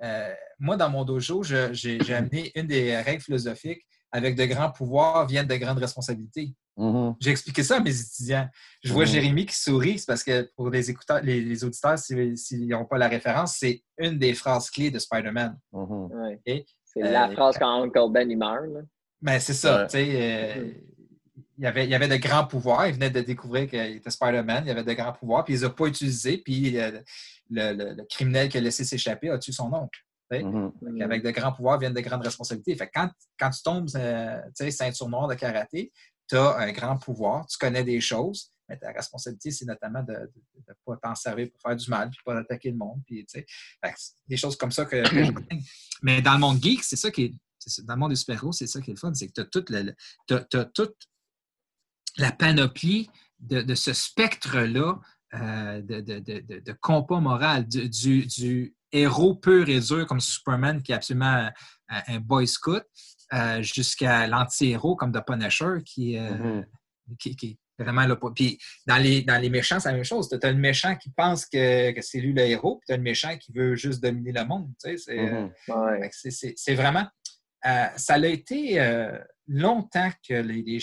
[0.03, 1.69] Euh, moi, dans mon dojo, j'ai
[2.15, 6.53] amené une des règles philosophiques avec de grands pouvoirs viennent de grandes responsabilités.
[6.77, 7.15] Mhm.
[7.19, 8.47] J'ai expliqué ça à mes étudiants.
[8.83, 9.09] Je vois Mhm.
[9.11, 12.97] Jérémy qui sourit, c'est parce que pour les, écouteurs, les, les auditeurs, s'ils n'ont pas
[12.97, 15.57] la référence, c'est une des phrases clés de Spider-Man.
[15.73, 16.05] Mhm.
[16.13, 16.39] Ouais.
[16.45, 18.65] Et, C'est Euh, la phrase quand Uncle Ben il meurt.
[19.21, 19.87] Mais c'est ça, Ouais.
[19.87, 20.09] tu sais.
[20.59, 20.71] euh,
[21.57, 22.87] il, y avait, il avait de grands pouvoirs.
[22.87, 24.63] Il venait de découvrir qu'il était Spider-Man.
[24.65, 26.37] Il y avait de grands pouvoirs, puis il ne les a pas utilisés.
[26.37, 26.91] Puis euh,
[27.49, 29.99] le, le- le criminel qui a laissé s'échapper a tué son oncle.
[30.41, 30.71] Mhm.
[30.79, 32.75] Fait qu'avec de grands pouvoirs viennent de grandes responsabilités.
[32.75, 35.91] Fait que quand, quand tu tombes, euh, tu sais, ceinture noire de karaté,
[36.29, 40.13] tu as un grand pouvoir, tu connais des choses, mais ta responsabilité, c'est notamment de
[40.13, 43.01] ne pas t'en servir pour faire du mal, puis pas attaquer le monde.
[43.05, 43.25] Puis,
[44.27, 45.03] des choses comme ça que,
[46.01, 47.33] Mais dans le monde geek, c'est ça qui est.
[47.83, 49.45] Dans le monde des super-héros, c'est ça qui est le fun, c'est que tu as
[49.45, 49.71] toute,
[50.73, 50.95] toute
[52.17, 53.09] la panoplie
[53.39, 54.99] de, ce spectre-là
[55.35, 60.91] euh, de, de, de, compas moral, du, du, héros pur et dur comme Superman, qui
[60.91, 61.49] est absolument
[61.89, 62.83] un, boy scout,
[63.33, 67.17] euh, jusqu'à l'anti-héros comme The Punisher, qui, euh, mm-hmm.
[67.17, 68.15] qui, qui, est vraiment là.
[68.35, 70.29] Puis dans les, dans les méchants, c'est la même chose.
[70.29, 72.97] Tu as le méchant qui pense que, que c'est lui le héros, puis tu as
[72.97, 74.69] le méchant qui veut juste dominer le monde.
[74.83, 76.75] Tu sais, c'est, mm-hmm.
[76.75, 77.07] vraiment.
[77.63, 79.17] ça a été
[79.47, 80.79] longtemps que les,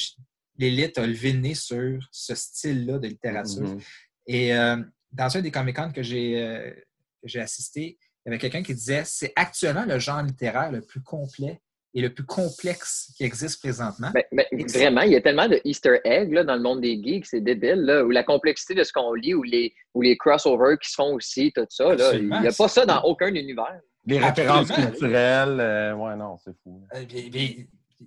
[0.58, 3.76] l'élite a levé le nez sur ce style-là de littérature.
[3.76, 3.82] Mm-hmm.
[4.30, 4.76] Et euh,
[5.12, 9.32] dans un des Comic-Con que j'ai euh, assisté, il y avait quelqu'un qui disait c'est
[9.34, 11.60] actuellement le genre littéraire le plus complet
[11.94, 14.12] et le plus complexe qui existe présentement.
[14.14, 17.26] Ben, ben, vraiment, il y a tellement de Easter eggs dans le monde des geeks,
[17.26, 20.78] c'est débile, là, où la complexité de ce qu'on lit, ou les, ou les crossovers
[20.80, 21.92] qui se font aussi, tout ça.
[21.96, 23.80] Là, il n'y a pas ça dans aucun univers.
[24.06, 26.86] Les références culturelles, euh, ouais, non, c'est fou.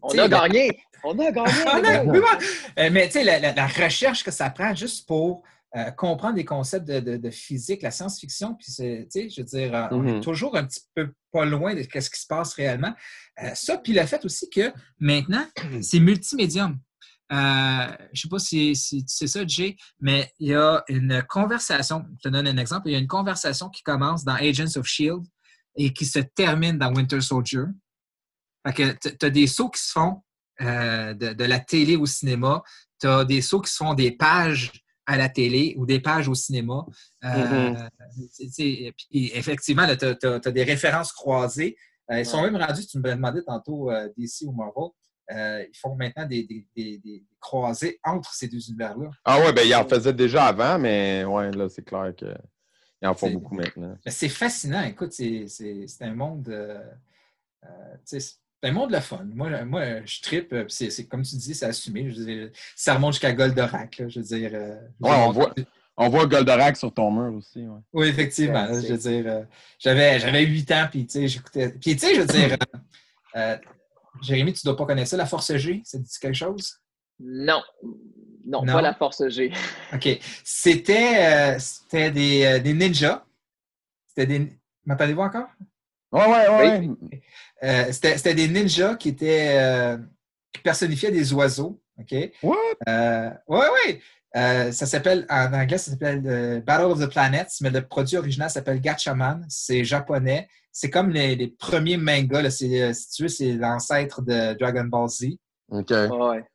[0.02, 0.80] On a gagné!
[1.04, 2.22] On a gagné!
[2.80, 5.44] Euh, mais tu sais, la, recherche que ça prend juste pour
[5.76, 9.88] euh, comprendre des concepts de, physique, la science-fiction, puis tu sais, je veux dire, euh,
[9.92, 10.22] on est mm-hmm.
[10.22, 12.94] toujours un petit peu pas loin de ce qui se passe réellement.
[13.56, 15.46] ça, puis le fait aussi que maintenant,
[15.82, 16.80] c'est multimédium.
[17.32, 22.06] je ne sais pas si, si c'est ça, Jay, mais il y a une conversation,
[22.18, 24.86] je te donne un exemple, il y a une conversation qui commence dans Agents of
[24.86, 25.28] S.H.I.E.L.D.
[25.76, 27.64] et qui se termine dans Winter Soldier.
[28.66, 30.22] Fait que tu as des sauts qui se font
[30.62, 32.62] euh, de, la télé au cinéma.
[33.02, 34.72] Tu as des sauts qui se font des pages
[35.06, 36.86] à la télé ou des pages au cinéma.
[37.24, 38.92] Euh, mm-hmm.
[39.12, 41.76] effectivement, tu as, des références croisées.
[42.12, 44.90] Euh, ils sont même rendus, tu me demandé tantôt DC ou Marvel,
[45.70, 49.10] ils font maintenant des, des, croisés entre ces deux univers-là.
[49.26, 53.14] Ah ouais, ben ils en faisaient déjà avant, mais ouais, là, c'est clair qu'ils en
[53.14, 53.98] font beaucoup maintenant.
[54.08, 54.84] C'est fascinant.
[54.84, 55.48] Écoute, c'est
[56.02, 56.54] un monde.
[58.04, 58.20] C'est
[58.64, 59.26] un monde de la fun.
[59.34, 60.56] Moi, moi je tripe.
[60.70, 62.12] C'est comme tu dis, c'est assumé.
[62.12, 64.04] Je ça remonte jusqu'à Goldorak.
[64.08, 64.52] je veux dire.
[64.54, 65.54] Euh, on, voit,
[65.98, 67.66] on voit Goldorak sur ton mur aussi.
[67.92, 68.68] Oui, effectivement.
[68.68, 69.44] je veux dire, euh,
[69.80, 71.70] j'avais, j'avais 8 ans, puis tu sais, j'écoutais.
[71.70, 72.58] Puis tu sais, je veux dire,
[73.36, 73.58] euh,
[74.22, 76.80] Jérémy, tu ne dois pas connaître ça, la Force G, ça te dit quelque chose?
[77.20, 77.62] Non.
[78.46, 79.52] Non, pas la Force G.
[79.94, 80.20] OK.
[80.44, 83.26] C'était, c'était des, des ninjas.
[84.08, 84.54] C'était des.
[84.86, 85.48] M'entendez-vous encore?
[86.14, 87.20] Oui, oui, oui.
[87.64, 89.98] Euh, c'était des ninjas qui étaient euh,
[90.52, 91.82] qui personnifiaient des oiseaux.
[92.00, 92.16] OK?
[92.44, 92.56] What?
[92.88, 94.00] Euh, oui, oui.
[94.34, 98.80] ça s'appelle, en anglais, ça s'appelle Battle of the Planets, mais le produit original s'appelle
[98.80, 99.46] Gatchaman.
[99.50, 100.48] C'est japonais.
[100.72, 102.50] C'est comme les, premiers mangas.
[102.52, 102.70] si
[103.16, 105.26] tu veux, c'est l'ancêtre de Dragon Ball Z.
[105.70, 105.92] OK.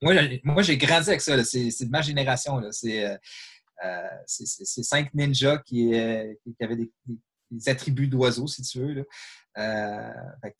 [0.02, 1.42] Moi, j'ai grandi avec ça.
[1.42, 2.60] C'est de ma génération.
[2.70, 3.18] C'est
[4.82, 6.90] cinq ninjas qui, qui avaient des,
[7.50, 8.92] des attributs d'oiseaux, si tu veux.
[8.92, 9.02] Là.
[9.58, 10.10] Euh,
[10.42, 10.56] fait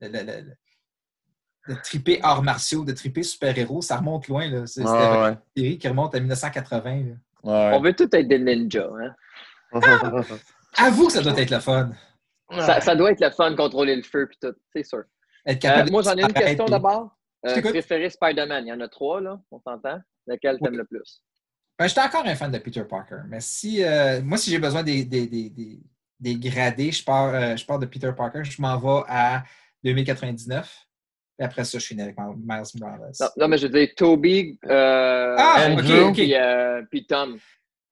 [0.00, 0.54] le, le,
[1.68, 4.66] le, triper arts martiaux, de triper super-héros, ça remonte loin.
[4.66, 7.16] C'est une série qui remonte à 1980.
[7.42, 8.90] On veut tout être des ninjas.
[9.00, 9.14] Hein?
[9.72, 10.22] Ah!
[10.78, 11.90] Avoue que ça doit être le fun.
[12.50, 15.04] Ça, ça, doit être le fun, contrôler le feu puis tout, c'est sûr.
[15.48, 17.16] Euh, moi, j'en ai une question d'abord.
[17.44, 20.00] Euh, préféré Spider-Man, il y en a trois, là, on s'entend.
[20.26, 21.22] Lequel t'aimes le plus?
[21.78, 24.82] Ben, J'étais encore un fan de Peter Parker, mais si, euh, moi, si j'ai besoin
[24.82, 25.80] des, des, des, des
[26.20, 26.92] gradés.
[26.92, 29.44] Je pars, euh, je pars de Peter Parker, je m'en vais à
[29.84, 30.86] 2099.
[31.38, 33.12] Et après ça, je finis avec Miles Morales.
[33.36, 37.38] Non, mais je veux dire Toby, euh, ah, Andrew, euh, puis, Tom.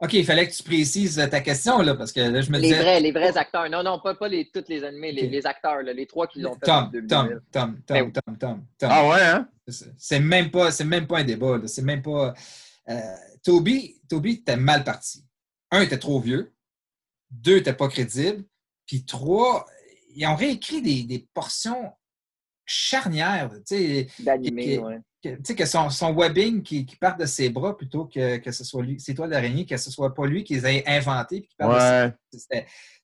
[0.01, 2.73] OK, il fallait que tu précises ta question, là, parce que là, je me les
[2.73, 3.69] Vrais, les vrais acteurs.
[3.69, 6.41] Non, non, pas, pas les, tous les animés, les, les, acteurs, là, les trois qui
[6.41, 6.67] l'ont fait.
[6.67, 9.49] Tom, Tom, Tom, Tom, Tom, Tom, Tom, Ah ouais, hein?
[9.97, 12.35] C'est même, pas, même pas un débat, C'est même pas...
[12.89, 13.01] Euh,
[13.43, 15.25] Toby, Toby était mal parti.
[15.71, 16.54] Un, était trop vieux.
[17.43, 18.45] Deux, n'était pas crédible.
[18.87, 19.67] Puis trois,
[20.15, 21.93] ils ont réécrit des, portions
[22.65, 23.51] charnières.
[24.21, 24.95] D'animé, oui.
[25.23, 28.53] Tu sais, que son, son webbing qui, qui, part de ses bras plutôt que, que
[28.53, 31.49] ce soit lui, c'est toi l'araignée, que ce soit pas lui qui les ait inventés.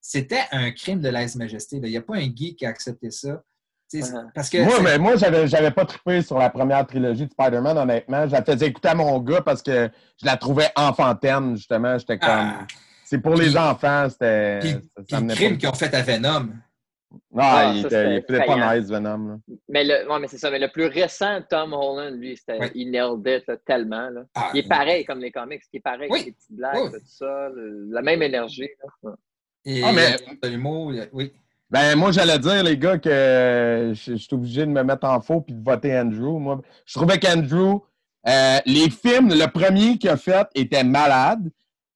[0.03, 1.76] C'était un crime de lèse-majesté.
[1.76, 3.43] Il n'y a pas un geek qui a accepté ça.
[3.93, 4.31] Uh-huh.
[4.35, 7.76] Parce que moi, mais moi, j'avais, j'avais pas trippé sur la première trilogie de Spider-Man,
[7.76, 8.26] honnêtement.
[8.26, 11.99] Je la faisais écouter à mon gars parce que je la trouvais enfantaine, justement.
[11.99, 12.28] J'étais comme.
[12.31, 12.66] Ah.
[13.11, 14.61] C'est pour les enfants, c'était.
[14.61, 14.76] Puis,
[15.11, 16.48] le crime qu'ils ont fait à Venom.
[17.32, 19.40] Non, ah, il, était, pas nice, Venom.
[19.68, 20.48] Mais le, ouais, mais c'est ça.
[20.48, 24.11] Mais le plus récent, Tom Holland, lui, c'était, il nailed tellement.
[24.11, 24.20] Là.
[24.36, 25.61] Ah, il est pareil comme les comics.
[25.72, 27.48] Il est pareil avec les petites blagues, tout ça.
[27.90, 28.68] la même énergie.
[29.02, 29.11] Là.
[29.64, 30.48] Et ah, mais...
[30.48, 31.32] l'humour, oui.
[31.68, 35.40] Ben, moi, j'allais dire, les gars, que je, suis obligé de me mettre en faux
[35.40, 36.38] puis de voter Andrew.
[36.38, 37.82] Moi, je trouvais qu'Andrew,
[38.28, 41.50] Euh, les films, le premier qu'il a fait était malade.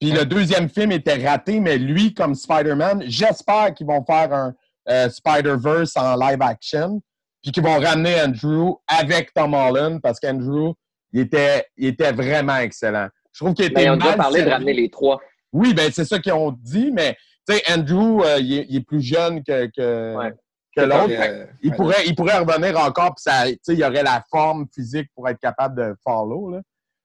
[0.05, 4.55] Puis le deuxième film était raté, mais lui, comme Spider-Man, j'espère qu'ils vont faire un
[4.91, 7.01] euh, Spider-Verse en live action.
[7.43, 10.75] Puis qu'ils vont ramener Andrew avec Tom Holland parce qu'Andrew,
[11.13, 13.09] il était, il était vraiment excellent.
[13.33, 14.53] Je trouve qu'il était Mais on a mal parlé de servi.
[14.53, 15.21] ramener les trois.
[15.53, 17.17] Oui, ben c'est ça qu'ils ont dit, mais
[17.49, 20.33] tu sais, Andrew, euh, il, est, il est plus jeune que, que, Ouais.
[20.77, 21.11] que l'autre.
[21.11, 21.77] Euh, Il, ouais.
[21.77, 25.29] pourrait, il pourrait revenir encore, puis ça, tu sais, il aurait la forme physique pour
[25.29, 26.51] être capable de follow.
[26.51, 26.61] Là.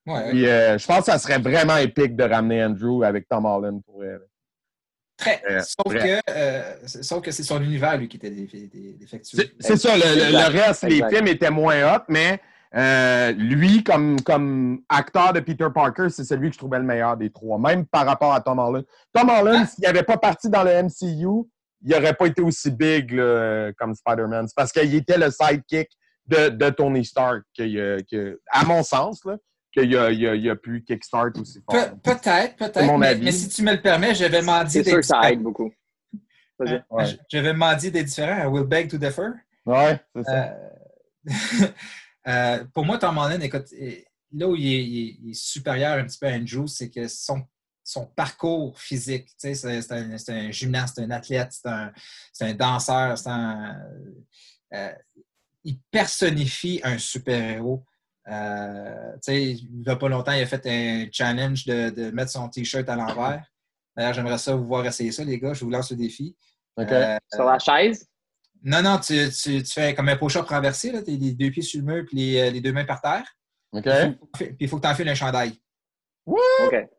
[0.09, 3.45] Ouais, Puis, euh, je pense que ça serait vraiment épique de ramener Andrew avec Tom
[3.45, 4.21] Holland pour elle.
[5.17, 5.41] Très.
[5.49, 5.99] Euh, sauf, très.
[6.25, 9.43] que, euh, c'est- sauf que c'est son univers, lui, qui était dé- dé- défectueux.
[9.59, 10.49] C'est ça, le, le- Exact.
[10.53, 12.39] le reste, les films étaient moins hot, mais
[12.75, 17.17] euh, lui, comme, comme acteur de Peter Parker, c'est celui que je trouvais le meilleur
[17.17, 18.85] des trois, même par rapport à Tom Holland.
[19.13, 21.45] Tom Holland, s'il n'avait pas parti dans le MCU,
[21.83, 24.47] il n'aurait pas été aussi big là, comme Spider-Man.
[24.47, 25.89] C'est parce qu'il était le sidekick
[26.27, 29.35] de, de Tony Stark, que, à mon sens, là,
[29.71, 31.75] qu'il a, il a, pu kickstart aussi fort.
[31.75, 32.85] Pe- Peut-être, peut-être.
[32.85, 33.23] mon Mais, avis.
[33.23, 35.33] mais si tu me le permets, je vais m'en C'est sûr des que ça différents.
[35.33, 35.73] aide beaucoup.
[36.57, 36.83] Vas-y.
[36.89, 37.05] Ouais.
[37.05, 38.43] Je, je vais m'en dire des différents.
[38.43, 39.29] I will beg to differ.
[39.65, 40.53] Ouais, c'est ça.
[40.53, 40.69] Euh,
[42.27, 43.67] euh, pour moi, Tom Holland, écoute,
[44.33, 46.89] là où il est, il est- il est supérieur un petit peu à Andrew, c'est
[46.89, 47.41] que son,
[47.83, 51.67] son parcours physique, tu sais, c'est c'est un, c'est un gymnaste, c'est un athlète, c'est
[51.69, 51.91] un,
[52.33, 53.75] c'est un danseur, c'est un,
[54.73, 54.91] euh,
[55.63, 57.83] il personnifie un super-héros.
[58.29, 62.31] Euh, tu il n'y a pas longtemps, il a fait un challenge de, de mettre
[62.31, 63.43] son T-shirt à l'envers.
[63.95, 65.53] D'ailleurs, j'aimerais ça vous voir essayer ça, les gars.
[65.53, 66.35] Je vous lance le défi.
[66.79, 68.07] Euh, Sur la chaise?
[68.63, 71.63] non, non, tu, tu, tu fais comme un push-up renversé, là, t'as les deux pieds
[71.63, 73.25] sur le mur puis les, euh, les deux mains par terre.
[73.71, 73.87] OK?
[74.33, 75.53] Puis il faut que tu enfiles un chandail.
[76.25, 76.89] OK.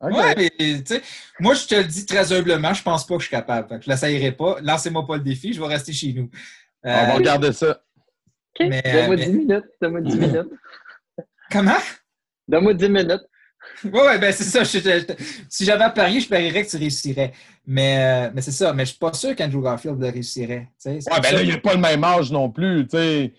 [0.00, 1.02] Ouais, mais tu sais,
[1.40, 3.80] moi, je te le dis très humblement, je pense pas que je suis capable.
[3.80, 4.56] Je l'essayerai pas.
[4.60, 6.28] Lancez-moi pas le défi, je vais rester chez nous.
[6.82, 7.83] On va regarder ça.
[8.60, 8.66] OK.
[8.68, 9.64] Mais, Donne-moi mais- 10 minutes.
[9.80, 10.50] Donne-moi 10 minutes.
[11.50, 11.72] comment?
[12.48, 13.22] Donne-moi 10 minutes.
[13.84, 14.62] Oui, ouais, ben c'est ça.
[14.62, 15.14] je- je-
[15.48, 17.32] si j'avais à parier, je parierais que tu réussirais.
[17.66, 18.72] Mais, euh, mais c'est ça.
[18.74, 20.68] Mais je suis pas sûr qu'Andrew Garfield le réussirait.
[20.84, 23.32] Ouais, ben là, il n'a pas le même âge non plus, tu sais.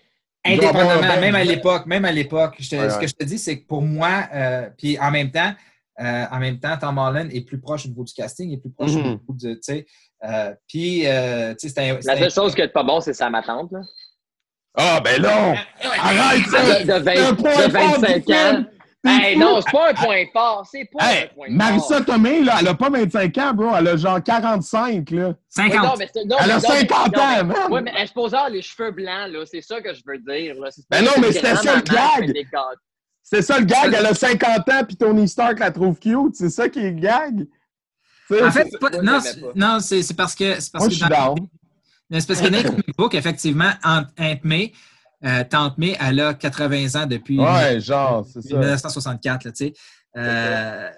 [0.48, 3.00] Il doit Indépendamment, avoir- même à l'époque, même à l'époque, je te- Ouais, ce ouais.
[3.02, 5.52] que je te dis, c'est que pour moi, euh, puis en même temps,
[6.00, 8.58] euh, en même temps, Tom Holland est plus proche au niveau du casting, il est
[8.58, 9.86] plus proche au niveau de, tu sais,
[10.24, 11.98] euh, puis, euh, tu sais, c'est un...
[12.04, 13.72] La un- seule chose qui est pas bon, c'est ça, ma tante.
[13.72, 13.80] Là.
[14.76, 15.54] Ah, ben non!
[16.02, 16.62] Arrête ça!
[16.80, 18.64] De, de vingt- C'est un point de fort du 25 ans.
[19.08, 20.66] Hey, non, c'est pas un point fort.
[20.70, 22.04] C'est pas Hey, un point Marissa fort.
[22.06, 23.70] Tomei, là, elle a pas 25 ans, bro.
[23.78, 25.28] Elle a genre 45, là.
[25.28, 25.82] Oui, 50.
[25.84, 27.56] non, mais c'est- non, Elle mais a non, mais- 50 non, mais- ans, man!
[27.70, 29.44] Oui, mais elle se pose avoir les cheveux blancs, là.
[29.46, 30.56] C'est ça que je veux dire.
[30.60, 30.70] Là.
[30.90, 32.34] Ben non, mais c'était ça, le gag.
[33.22, 36.34] C'est ça le gag, elle a 50 ans, puis Tony Stark la trouve cute.
[36.34, 37.46] C'est ça qui est le gag.
[38.32, 38.90] En fait, c'est pas-
[39.54, 40.60] non, c'est- parce que.
[40.60, 41.36] c'est parce Moi, que je suis dans-
[42.10, 44.72] C'est parce que comic books, effectivement, Aunt Aunt May,
[45.24, 48.58] euh, Tante May, elle a 80 ans depuis, Ouais, genre, c'est depuis ça.
[48.58, 49.72] 1964, là, tu sais.
[50.16, 50.90] Euh,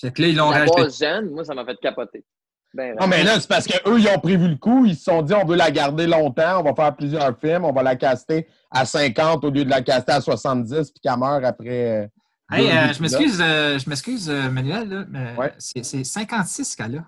[0.00, 0.82] fait que là, ils l'ont rajouté.
[0.98, 2.24] jeune, moi, ça m'a fait capoter.
[2.72, 4.84] Ben, Non, mais là, c'est parce qu'eux, ils ont prévu le coup.
[4.86, 7.72] Ils se sont dit, on veut la garder longtemps, on va faire plusieurs films, on
[7.72, 11.44] va la caster à 50 au lieu de la caster à 70, puis qu'elle meurt
[11.44, 12.02] après.
[12.02, 12.06] euh,
[12.52, 15.52] Hey, deux euh, je m'excuse, euh, je m'excuse, euh, Manuel, là, mais Ouais.
[15.58, 17.04] c'est c'est 56 qu'elle a.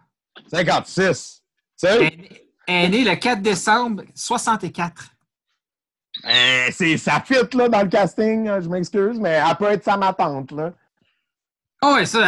[0.51, 1.43] 56.
[1.81, 2.13] Tu sais,
[2.69, 5.05] est elle est née le 4 décembre 64.
[6.27, 9.85] euh, c'est- ça fit là, dans le casting, hein, je m'excuse, mais elle peut être
[9.85, 10.53] sa ma tante.
[10.53, 10.73] Là.
[11.83, 12.21] Oh, ouais, ça,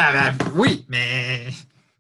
[0.56, 1.46] oui, mais.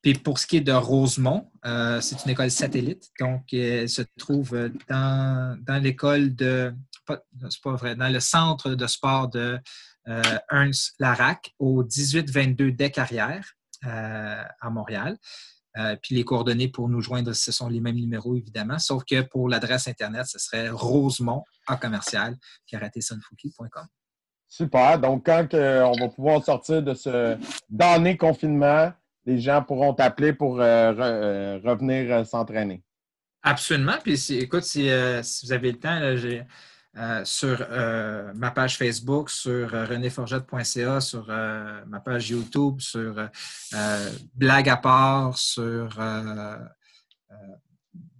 [0.00, 4.02] Puis pour ce qui est de Rosemont, euh, c'est une école satellite, donc elle se
[4.18, 6.74] trouve dans, l'école de,
[7.48, 9.60] c'est pas vrai, dans le centre de sport de
[10.08, 13.54] euh, Ernst Larac au 1822 des Carrières
[13.84, 15.18] à Montréal.
[15.78, 19.22] Euh, puis les coordonnées pour nous joindre, ce sont les mêmes numéros, évidemment, sauf que
[19.22, 22.36] pour l'adresse Internet, ce serait rosemont à commercial.
[24.48, 24.98] Super.
[24.98, 27.38] Donc, quand que on va pouvoir sortir de ce
[27.70, 28.92] damné confinement,
[29.24, 32.82] les gens pourront t'appeler pour euh, re- euh, revenir euh, s'entraîner.
[33.42, 33.96] Absolument.
[34.02, 36.44] Puis écoute, si, vous avez le temps, j'ai
[37.24, 37.66] sur
[38.34, 43.28] ma page Facebook, sur renéforgette.ca, sur ma page YouTube, sur
[44.34, 45.98] Blague à part, sur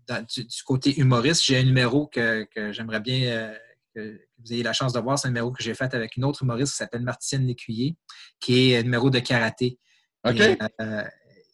[0.08, 3.54] du, côté humoriste, j'ai un numéro que, j'aimerais bien
[3.94, 5.18] que, vous ayez la chance de voir.
[5.18, 7.96] C'est un numéro que j'ai fait avec une autre humoriste qui s'appelle Martine Lécuyer,
[8.40, 9.78] qui est un numéro de karaté.
[10.26, 10.40] OK.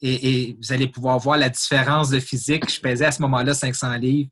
[0.01, 2.71] Et, vous allez pouvoir voir la différence de physique.
[2.71, 4.31] Je pesais à ce moment-là 500 livres.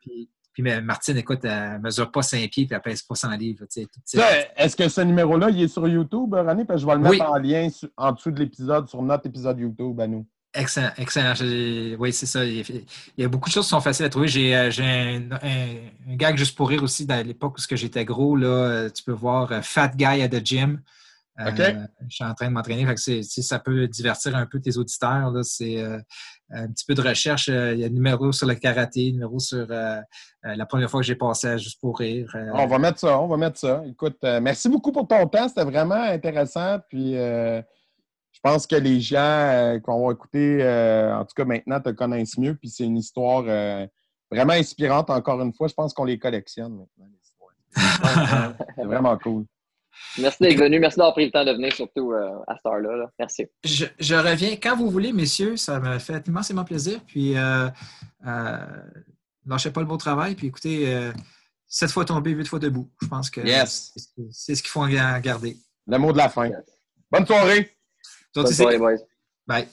[0.00, 0.30] Puis,
[0.82, 3.64] Martine, écoute, elle ne mesure pas 5 pieds puis elle pèse pas 100 livres.
[4.56, 6.64] Est-ce que ce numéro-là, il est sur YouTube, René?
[6.64, 9.58] Parce que je vais le mettre en lien en dessous de l'épisode, sur notre épisode
[9.58, 10.26] YouTube à nous.
[10.52, 11.34] Excellent, excellent.
[11.98, 12.44] Oui, c'est ça.
[12.44, 12.84] Il
[13.16, 14.26] y a beaucoup de choses qui sont faciles à trouver.
[14.26, 18.34] J'ai euh, un, un, gag juste pour rire aussi dans l'époque où j'étais gros.
[18.34, 20.80] Là, euh, tu peux voir euh, Fat Guy at the Gym.
[21.46, 22.86] Je suis en train de m'entraîner.
[22.96, 25.32] Ça peut divertir un peu tes auditeurs.
[25.42, 27.48] C'est un petit peu de recherche.
[27.48, 31.06] Il y a un numéro sur le karaté, un numéro sur la première fois que
[31.06, 32.34] j'ai passé à Juste pour rire.
[32.54, 33.82] On va mettre ça, on va mettre ça.
[33.86, 35.48] Écoute, merci beaucoup pour ton temps.
[35.48, 36.78] C'était vraiment intéressant.
[36.88, 37.16] Puis
[38.32, 41.90] je pense que les gens euh, qu'on va écouter, euh, en tout cas maintenant, te
[41.90, 42.54] connaissent mieux.
[42.54, 43.86] Puis c'est une histoire euh,
[44.30, 45.10] vraiment inspirante.
[45.10, 48.56] Encore une fois, je pense qu'on les collectionne maintenant, les histoires.
[48.76, 49.44] c'est vraiment cool.
[50.18, 50.80] Merci d'être venu.
[50.80, 53.10] Merci d'avoir pris le temps de venir, surtout à cette heure-là.
[53.18, 53.46] Merci.
[53.64, 55.56] Je, reviens quand vous voulez, messieurs.
[55.56, 57.00] Ça me fait immensément plaisir.
[57.06, 57.34] Puis,
[59.46, 60.34] lâchez pas le beau travail.
[60.34, 61.10] Puis, écoutez,
[61.66, 62.90] sept fois tombé, huit fois debout.
[63.02, 63.40] Je pense que
[64.30, 64.88] c'est ce qu'il faut en
[65.20, 65.56] garder.
[65.86, 66.50] Le mot de la fin.
[67.10, 67.70] Bonne soirée.
[68.34, 68.98] Bonne soirée, boys.
[69.46, 69.66] Bye.